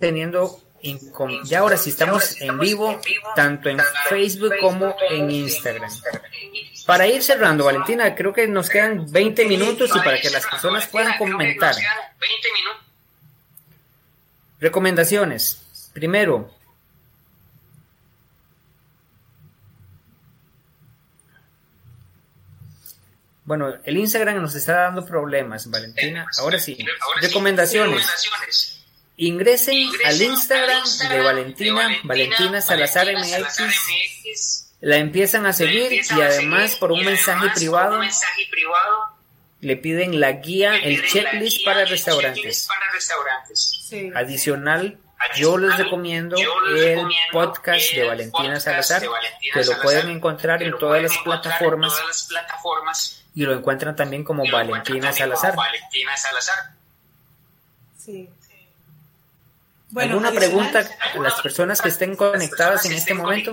[0.00, 0.60] teniendo
[1.44, 2.98] ya ahora sí estamos en vivo
[3.36, 3.78] tanto en
[4.08, 5.90] Facebook como en Instagram.
[6.86, 10.86] Para ir cerrando, Valentina, creo que nos quedan 20 minutos y para que las personas
[10.86, 11.74] puedan comentar.
[14.58, 15.90] Recomendaciones.
[15.92, 16.50] Primero,
[23.44, 26.26] bueno, el Instagram nos está dando problemas, Valentina.
[26.38, 26.78] Ahora sí,
[27.20, 28.79] recomendaciones.
[29.22, 36.90] Ingresen, al Instagram, de Valentina, Valentina, Salazar, MX, la empiezan a seguir y además por
[36.90, 38.00] un mensaje privado
[39.60, 42.66] le piden la guía, el checklist para restaurantes.
[44.14, 44.98] Adicional,
[45.36, 46.36] yo les recomiendo
[46.74, 49.02] el podcast de Valentina Salazar,
[49.52, 51.92] que lo pueden encontrar en todas las plataformas.
[53.34, 55.54] y lo encuentran también como Valentina Salazar.
[57.98, 58.30] Sí.
[59.90, 63.52] Bueno, ¿Alguna pregunta a las personas que estén conectadas en este momento?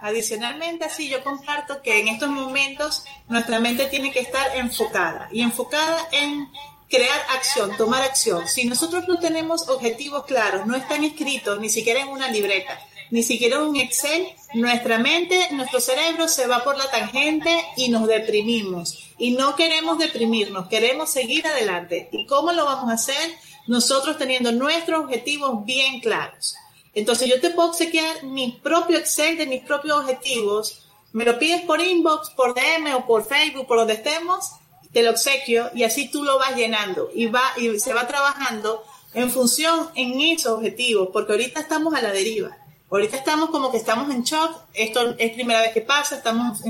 [0.00, 5.40] Adicionalmente, así yo comparto que en estos momentos nuestra mente tiene que estar enfocada y
[5.40, 6.50] enfocada en
[6.90, 8.46] crear acción, tomar acción.
[8.46, 12.78] Si nosotros no tenemos objetivos claros, no están escritos ni siquiera en una libreta,
[13.10, 18.06] ni siquiera un Excel, nuestra mente, nuestro cerebro se va por la tangente y nos
[18.06, 18.98] deprimimos.
[19.18, 22.08] Y no queremos deprimirnos, queremos seguir adelante.
[22.12, 23.34] ¿Y cómo lo vamos a hacer?
[23.66, 26.54] Nosotros teniendo nuestros objetivos bien claros.
[26.94, 30.86] Entonces yo te puedo obsequiar mi propio Excel de mis propios objetivos.
[31.12, 34.50] Me lo pides por inbox, por DM o por Facebook, por donde estemos,
[34.92, 38.84] te lo obsequio y así tú lo vas llenando y va y se va trabajando
[39.12, 42.56] en función en esos objetivos, porque ahorita estamos a la deriva.
[42.94, 46.60] Ahorita estamos como que estamos en shock, esto es primera vez que pasa, estamos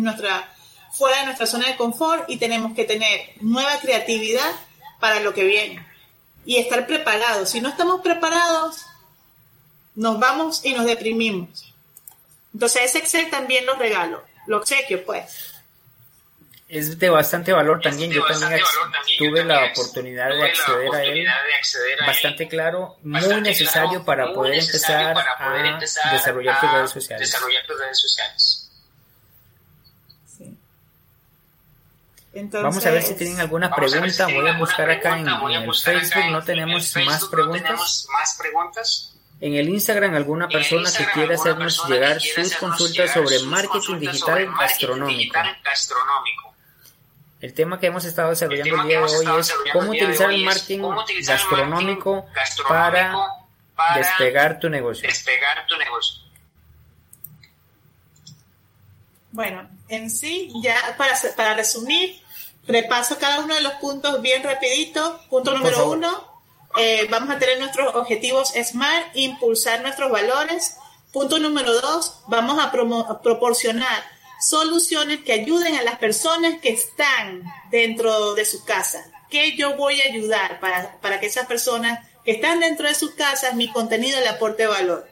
[0.91, 4.51] fuera de nuestra zona de confort y tenemos que tener nueva creatividad
[5.01, 5.87] para lo que viene
[6.47, 7.51] y estar preparados.
[7.51, 8.87] Si no estamos preparados,
[9.97, 11.71] nos vamos y nos deprimimos.
[12.55, 15.54] Entonces ese Excel también lo regalo, lo obsequio pues.
[16.67, 18.61] Es de bastante valor también, yo también,
[19.19, 21.27] tuve la oportunidad de acceder a él,
[22.07, 25.79] bastante claro, muy necesario para poder empezar a
[26.11, 28.71] desarrollar tus redes sociales.
[32.35, 34.27] Vamos a ver si tienen alguna pregunta.
[34.27, 36.25] Voy a buscar acá en, el Facebook.
[36.31, 38.09] No tenemos más preguntas.
[39.41, 46.54] En el Instagram, alguna persona que quiera hacernos llegar sus consultas sobre marketing digital gastronómico.
[47.45, 50.81] El tema que hemos estado desarrollando el día de hoy es cómo utilizar el marketing
[51.27, 52.25] gastronómico
[52.67, 53.15] para
[53.95, 55.07] despegar tu negocio.
[59.31, 62.19] Bueno, en sí, ya para, para resumir,
[62.67, 65.21] repaso cada uno de los puntos bien rapidito.
[65.29, 66.27] Punto número uno,
[66.79, 70.79] eh, vamos a tener nuestros objetivos SMART, impulsar nuestros valores.
[71.13, 72.73] Punto número dos, vamos a,
[73.21, 74.14] proporcionar
[74.49, 79.05] soluciones que ayuden a las personas que están dentro de su casa.
[79.31, 83.13] ¿Qué yo voy a ayudar para, para que esas personas que están dentro de sus
[83.13, 85.09] casas, mi contenido le aporte valor?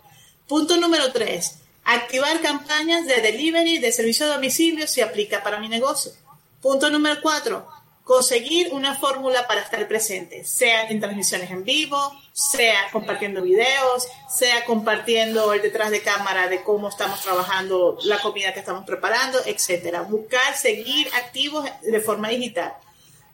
[0.46, 5.68] Punto número tres, activar campañas de delivery, de servicio a domicilio si aplica para mi
[5.68, 6.12] negocio.
[6.60, 7.66] Punto número cuatro,
[8.04, 11.96] conseguir una fórmula para estar presente, sea en transmisiones en vivo,
[12.32, 18.52] sea compartiendo videos, sea compartiendo el detrás de cámara de cómo estamos trabajando la comida
[18.52, 20.02] que estamos preparando, etcétera.
[20.02, 22.74] Buscar seguir activos de forma digital.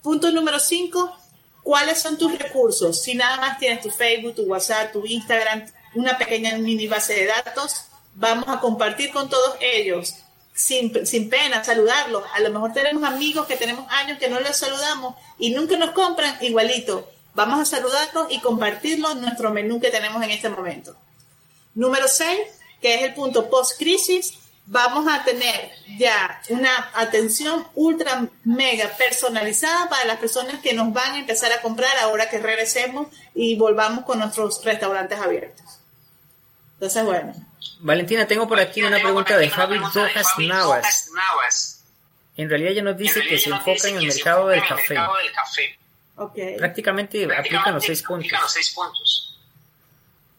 [0.03, 1.17] Punto número 5.
[1.63, 3.03] ¿Cuáles son tus recursos?
[3.03, 7.27] Si nada más tienes tu Facebook, tu WhatsApp, tu Instagram, una pequeña mini base de
[7.27, 10.25] datos, vamos a compartir con todos ellos
[10.59, 12.25] sin, sin pena, saludarlos.
[12.35, 15.93] A lo mejor tenemos amigos que tenemos años que no les saludamos y nunca nos
[15.93, 17.09] compran igualito.
[17.35, 20.97] Vamos a saludarlos y compartirlos nuestro menú que tenemos en este momento.
[21.77, 22.41] Número 6,
[22.83, 24.35] que es el punto post-crisis,
[24.67, 31.13] vamos a tener ya una atención ultra mega personalizada para las personas que nos van
[31.13, 35.79] a empezar a comprar ahora que regresemos y volvamos con nuestros restaurantes abiertos.
[36.75, 37.33] Entonces, bueno,
[37.81, 41.11] Valentina, tengo por aquí una pregunta de Javi Rojas Navas.
[42.37, 44.97] En realidad ya nos dice que se enfoca en el mercado del café.
[46.57, 49.39] Prácticamente aplican los seis puntos.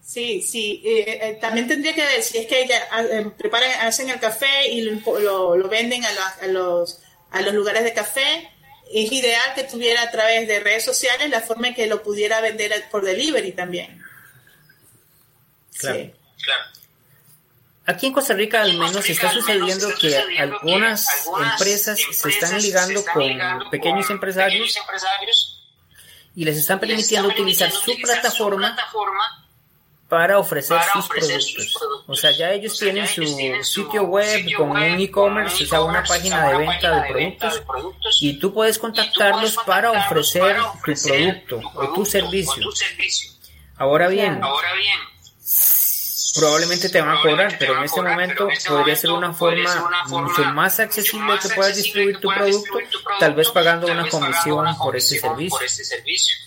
[0.01, 0.81] Sí, sí.
[0.83, 4.19] Eh, eh, también tendría que ver si es que ella ah, eh, preparan, hacen el
[4.19, 6.09] café y lo, lo, venden a,
[6.41, 6.99] a, los,
[7.29, 8.49] a los lugares de café.
[8.91, 12.41] Es ideal que tuviera a través de redes sociales la forma en que lo pudiera
[12.41, 14.01] vender por delivery también.
[15.77, 15.99] Claro.
[15.99, 16.13] Sí.
[16.43, 16.78] claro.
[17.89, 21.07] Aquí en Costa Rica al menos está sucediendo que algunas
[21.53, 24.79] empresas se están ligando con pequeños empresarios
[26.35, 28.77] y les están permitiendo utilizar su plataforma
[30.07, 31.77] para ofrecer sus productos.
[32.05, 33.25] O sea, ya ellos tienen su
[33.63, 37.63] sitio web con un e-commerce, o sea, una página de venta de productos
[38.21, 42.69] y tú puedes contactarlos para ofrecer tu producto o tu servicio.
[43.77, 44.39] Ahora bien,
[46.39, 50.79] probablemente te van a cobrar, pero en este momento podría ser una forma mucho más
[50.79, 52.79] accesible que puedas distribuir tu producto,
[53.19, 56.37] tal vez pagando una comisión por ese servicio.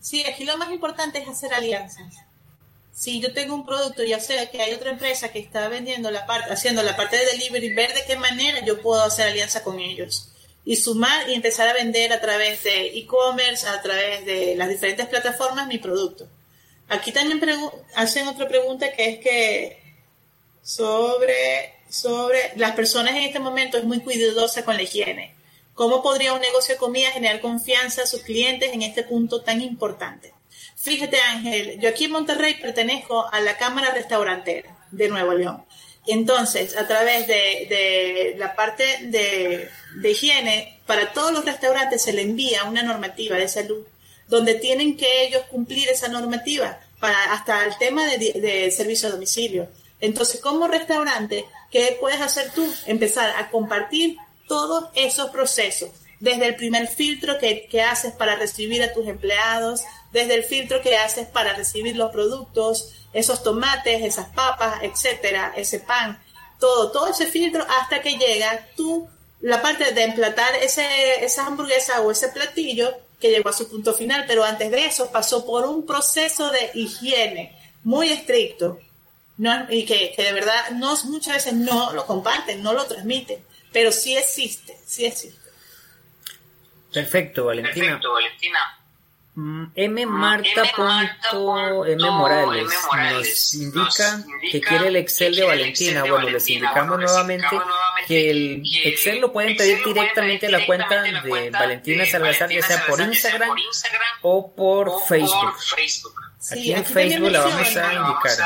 [0.00, 2.14] Sí, aquí lo más importante es hacer alianzas.
[2.92, 6.26] Si yo tengo un producto, ya sea que hay otra empresa que está vendiendo la
[6.26, 9.78] parte, haciendo la parte de delivery, ver de qué manera yo puedo hacer alianza con
[9.78, 10.32] ellos
[10.64, 15.06] y sumar y empezar a vender a través de e-commerce, a través de las diferentes
[15.06, 16.28] plataformas mi producto.
[16.90, 17.40] Aquí también
[17.94, 19.80] hacen otra pregunta que es que
[20.60, 25.36] sobre, sobre las personas en este momento es muy cuidadosa con la higiene.
[25.74, 29.62] ¿Cómo podría un negocio de comida generar confianza a sus clientes en este punto tan
[29.62, 30.34] importante?
[30.74, 35.64] Fíjate Ángel, yo aquí en Monterrey pertenezco a la Cámara Restaurantera de Nuevo León.
[36.08, 42.22] Entonces, a través de, la parte de, de higiene, para todos los restaurantes se le
[42.22, 43.86] envía una normativa de salud
[44.30, 49.68] donde tienen que ellos cumplir esa normativa para hasta el tema de, servicio a domicilio.
[50.00, 52.66] Entonces, como restaurante, ¿qué puedes hacer tú?
[52.86, 54.16] Empezar a compartir
[54.46, 59.82] todos esos procesos, desde el primer filtro que, que, haces para recibir a tus empleados,
[60.12, 65.80] desde el filtro que haces para recibir los productos, esos tomates, esas papas, etcétera, ese
[65.80, 66.22] pan,
[66.58, 69.08] todo, todo ese filtro hasta que llega tú,
[69.40, 73.92] la parte de emplatar ese, esa hamburguesa o ese platillo que llegó a su punto
[73.94, 78.80] final, pero antes de eso pasó por un proceso de higiene muy estricto
[79.36, 79.66] ¿no?
[79.70, 84.16] y que, de verdad no, muchas veces no lo comparten, no lo transmiten, pero sí
[84.16, 85.38] existe, sí existe.
[86.92, 87.86] Perfecto, Valentina.
[87.86, 88.79] Perfecto, Valentina.
[89.74, 90.06] M.
[90.06, 92.10] Marta.m.
[92.10, 96.02] Morales nos indica que quiere el Excel de Valentina.
[96.02, 97.60] Bueno, les indicamos nuevamente
[98.06, 102.86] que el Excel lo pueden pedir directamente a la cuenta de Valentina Salazar, ya sea
[102.86, 103.56] por Instagram
[104.22, 105.54] o por Facebook.
[106.50, 108.38] Aquí en Facebook la vamos a indicar.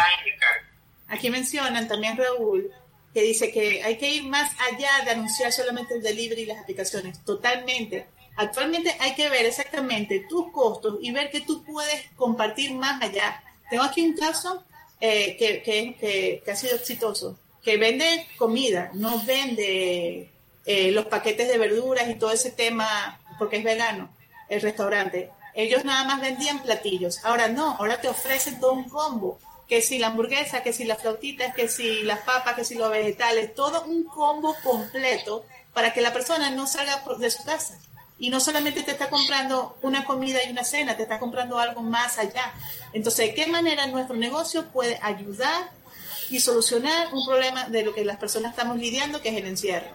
[1.09, 2.70] Aquí mencionan también Raúl
[3.14, 6.59] que dice que hay que ir más allá de anunciar solamente el delivery y las
[6.59, 8.09] aplicaciones, totalmente.
[8.37, 13.43] Actualmente hay que ver exactamente tus costos y ver que tú puedes compartir más allá.
[13.70, 14.64] Tengo aquí un caso
[15.01, 20.30] eh, que, que, que, ha sido exitoso, que vende comida, no vende
[20.66, 24.11] eh, los paquetes de verduras y todo ese tema porque es vegano,
[24.49, 25.30] el restaurante.
[25.55, 27.24] Ellos nada más vendían platillos.
[27.24, 29.39] Ahora no, ahora te ofrecen todo un combo.
[29.68, 32.91] Que si la hamburguesa, que si las flautitas, que si las papas, que si los
[32.91, 37.78] vegetales, todo un combo completo para que la persona no salga de su casa.
[38.19, 41.83] Y no solamente te está comprando una comida y una cena, te está comprando algo
[41.83, 42.53] más allá.
[42.93, 45.71] Entonces, ¿de qué manera nuestro negocio puede ayudar
[46.31, 49.95] y solucionar un problema de lo que las personas estamos lidiando, que es el encierro?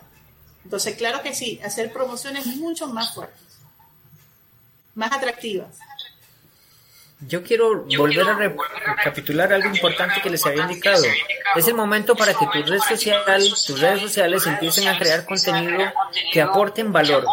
[0.64, 3.50] Entonces, claro que sí, hacer promociones mucho más fuertes
[5.00, 5.80] más atractivas.
[7.22, 11.04] Yo quiero volver a recapitular algo importante que les había indicado.
[11.56, 13.24] Es el momento para que tu red social,
[13.66, 15.92] tus redes sociales empiecen a crear contenido
[16.32, 17.26] que aporten valor.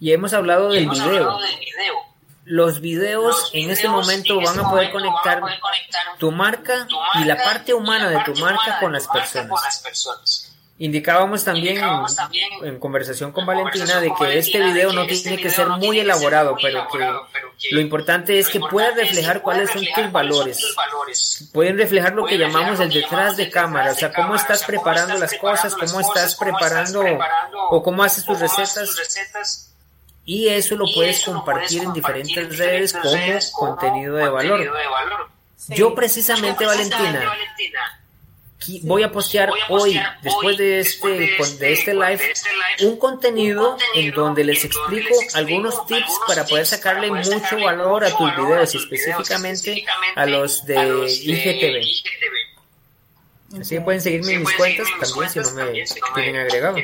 [0.00, 1.38] Y hemos hablado del video.
[2.44, 5.40] Los videos en este momento van a poder conectar
[6.18, 10.54] tu marca y la parte humana de tu marca con las personas.
[10.76, 11.80] Indicábamos también,
[12.62, 16.88] en, conversación con Valentina de que este video no tiene que ser muy elaborado, pero
[16.88, 16.98] que
[17.70, 20.58] lo importante es que pueda reflejar cuáles son tus valores.
[21.52, 25.34] Pueden reflejar lo que llamamos el detrás de cámara, o sea, cómo estás preparando las
[25.34, 27.04] cosas, cómo estás preparando
[27.70, 29.73] o cómo haces tus recetas.
[30.26, 34.72] Y eso lo puedes compartir en diferentes redes como contenido de valor.
[35.68, 37.36] Yo precisamente, Valentina,
[38.82, 42.20] voy a postear hoy, después de este, de este live,
[42.82, 48.36] un contenido en donde les explico algunos tips para poder sacarle mucho valor a tus
[48.36, 51.84] videos, específicamente a los de IGTV.
[53.60, 55.30] Así que pueden seguirme en mis cuentas también
[55.86, 56.76] si no me tienen agregado.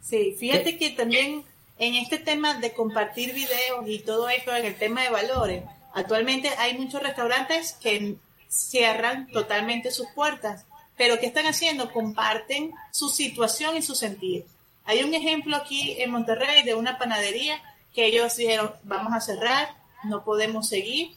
[0.00, 1.44] Sí, fíjate que también
[1.82, 5.64] en este tema de compartir videos y todo esto en el tema de valores,
[5.94, 8.16] actualmente hay muchos restaurantes que
[8.48, 10.64] cierran totalmente sus puertas
[10.96, 11.92] pero ¿qué están haciendo?
[11.92, 14.46] Comparten su situación y su sentir.
[14.84, 17.60] Hay un ejemplo aquí en Monterrey de una panadería
[17.94, 19.74] que ellos dijeron, vamos a cerrar,
[20.04, 21.12] no podemos seguir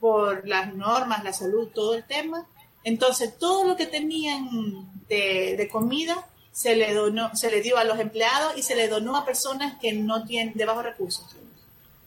[0.00, 2.46] por las normas, la salud, todo el tema.
[2.82, 4.48] Entonces, todo lo que tenían
[5.08, 9.18] de, comida se le, donó, se le dio a los empleados y se le donó
[9.18, 11.26] a personas que no tienen de bajos recursos.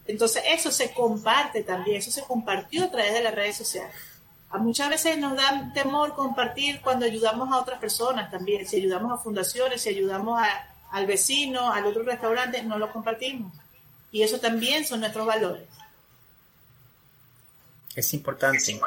[0.08, 3.94] Entonces, eso se comparte también, eso se compartió a través de las redes sociales
[4.56, 8.66] muchas veces nos da temor compartir cuando ayudamos a otras personas también.
[8.66, 10.40] Si ayudamos a fundaciones, si ayudamos
[10.90, 13.52] al vecino, al otro restaurante, no lo compartimos.
[14.10, 15.68] Y eso también son nuestros valores.
[17.94, 18.80] Es importante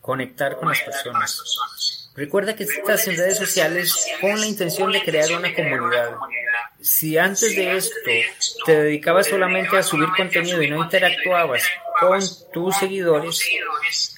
[0.00, 1.89] conectar con las personas.
[2.14, 6.16] Recuerda que estás en redes sociales con la intención de crear una comunidad.
[6.80, 7.94] Si antes de esto
[8.66, 11.62] te dedicabas solamente a subir contenido y no interactuabas
[12.00, 12.20] con
[12.52, 13.40] tus seguidores,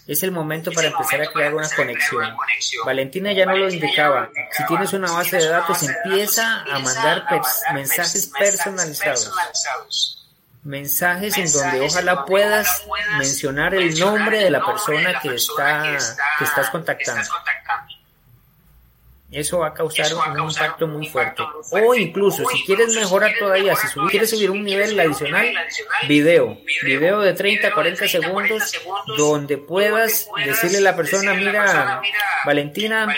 [0.06, 2.34] es el momento para empezar a crear una conexión.
[2.84, 4.30] Valentina ya no lo indicaba.
[4.52, 7.26] Si tienes una base de datos, empieza a mandar
[7.74, 10.21] mensajes personalizados.
[10.64, 12.86] Mensajes en donde ojalá puedas
[13.18, 15.98] mencionar el nombre de la persona que, está,
[16.38, 17.22] que estás contactando.
[19.32, 21.42] Eso va a causar un impacto muy fuerte.
[21.70, 25.50] O incluso, si quieres mejorar todavía, si quieres subir un nivel adicional,
[26.06, 26.58] video.
[26.84, 28.72] Video de 30, 40 segundos,
[29.16, 32.02] donde puedas decirle a la persona, mira,
[32.44, 33.16] Valentina,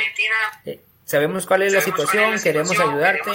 [0.64, 3.32] eh, sabemos cuál es la situación, queremos ayudarte,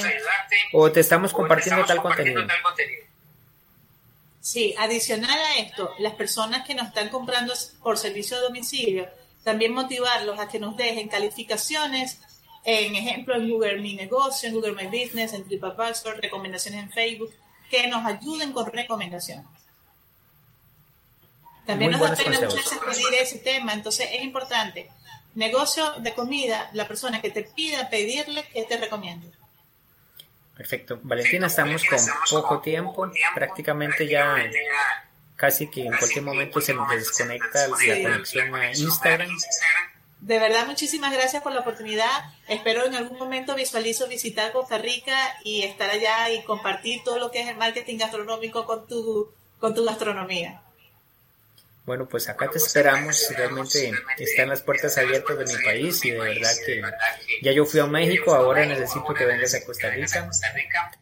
[0.72, 2.48] o te estamos compartiendo tal contenido.
[4.52, 9.08] Sí, adicional a esto, las personas que nos están comprando por servicio de domicilio,
[9.44, 12.18] también motivarlos a que nos dejen calificaciones
[12.64, 17.32] en ejemplo en Google Mi Negocio, en Google My Business, en TripAdvisor, recomendaciones en Facebook,
[17.70, 19.46] que nos ayuden con recomendaciones.
[21.68, 24.90] También nos da pena muchas pedir ese tema, entonces es importante.
[25.36, 29.30] Negocio de comida, la persona que te pida pedirle que te recomiende.
[30.60, 31.00] Perfecto.
[31.04, 32.00] Valentina, estamos con
[32.30, 34.36] poco tiempo, prácticamente ya
[35.38, 39.30] casi que en cualquier momento se nos desconecta la conexión a Instagram.
[40.20, 42.10] De verdad, muchísimas gracias por la oportunidad.
[42.50, 47.32] Espero en algún momento visualizo visitar Costa Rica y estar allá y compartir todo lo
[47.32, 50.62] que es el marketing gastronómico con tu, con tu gastronomía.
[51.86, 53.28] Bueno, pues acá te esperamos.
[53.36, 56.82] Realmente están las puertas abiertas de mi país y de verdad que
[57.42, 60.30] ya yo fui a México, ahora necesito que vengas a Costa Rica.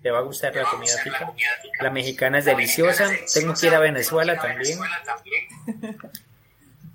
[0.02, 1.34] Te va a gustar la comida rica.
[1.82, 3.12] La mexicana es deliciosa.
[3.34, 4.80] Tengo que ir a Venezuela también.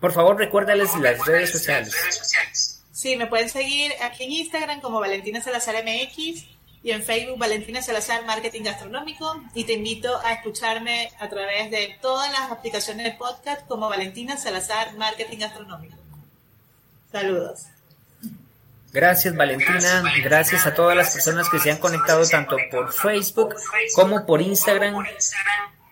[0.01, 2.83] Por favor, recuérdales las redes sociales.
[2.93, 6.47] Sí, me pueden seguir aquí en Instagram como Valentina Salazar MX
[6.83, 11.97] y en Facebook Valentina Salazar Marketing Gastronómico y te invito a escucharme a través de
[12.01, 15.97] todas las aplicaciones de podcast como Valentina Salazar Marketing Gastronómico.
[17.11, 17.67] Saludos.
[18.93, 23.55] Gracias Valentina, gracias a todas las personas que se han conectado tanto por Facebook
[23.95, 25.03] como por Instagram.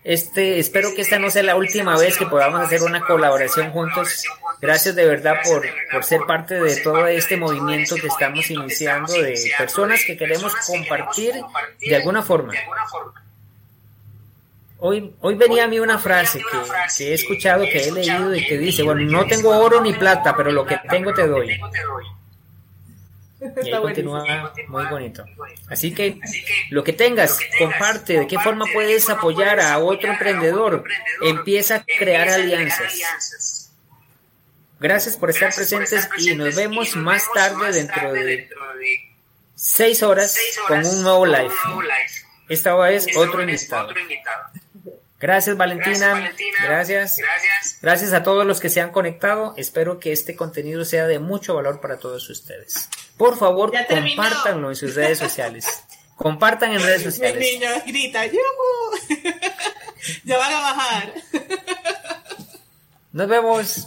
[0.03, 4.25] Este, espero que esta no sea la última vez que podamos hacer una colaboración juntos.
[4.61, 9.39] Gracias de verdad por, por ser parte de todo este movimiento que estamos iniciando de
[9.59, 11.35] personas que queremos compartir
[11.81, 12.55] de alguna forma.
[14.79, 16.59] Hoy, hoy venía a mí una frase que,
[16.97, 20.35] que he escuchado, que he leído y que dice, bueno, no tengo oro ni plata,
[20.35, 21.61] pero lo que tengo te doy.
[23.41, 25.25] Y ahí continúa muy bonito.
[25.69, 26.19] Así que
[26.71, 30.85] lo que tengas, comparte de qué forma puedes apoyar a otro emprendedor.
[31.23, 33.73] Empieza a crear alianzas.
[34.79, 38.49] Gracias por estar presentes y nos vemos más tarde dentro de
[39.55, 41.53] seis horas con un nuevo live.
[42.49, 43.95] Esta vez otro invitado.
[45.21, 46.33] Gracias Valentina.
[46.65, 47.19] Gracias.
[47.83, 49.55] Gracias a todos los que se han conectado.
[49.59, 52.89] Espero que este contenido sea de mucho valor para todos ustedes.
[53.19, 55.85] Por favor, compártanlo en sus redes sociales.
[56.17, 57.47] Compartan en redes sociales.
[57.47, 58.27] El niño grita,
[60.25, 61.15] ya van a bajar.
[63.13, 63.87] Nos vemos.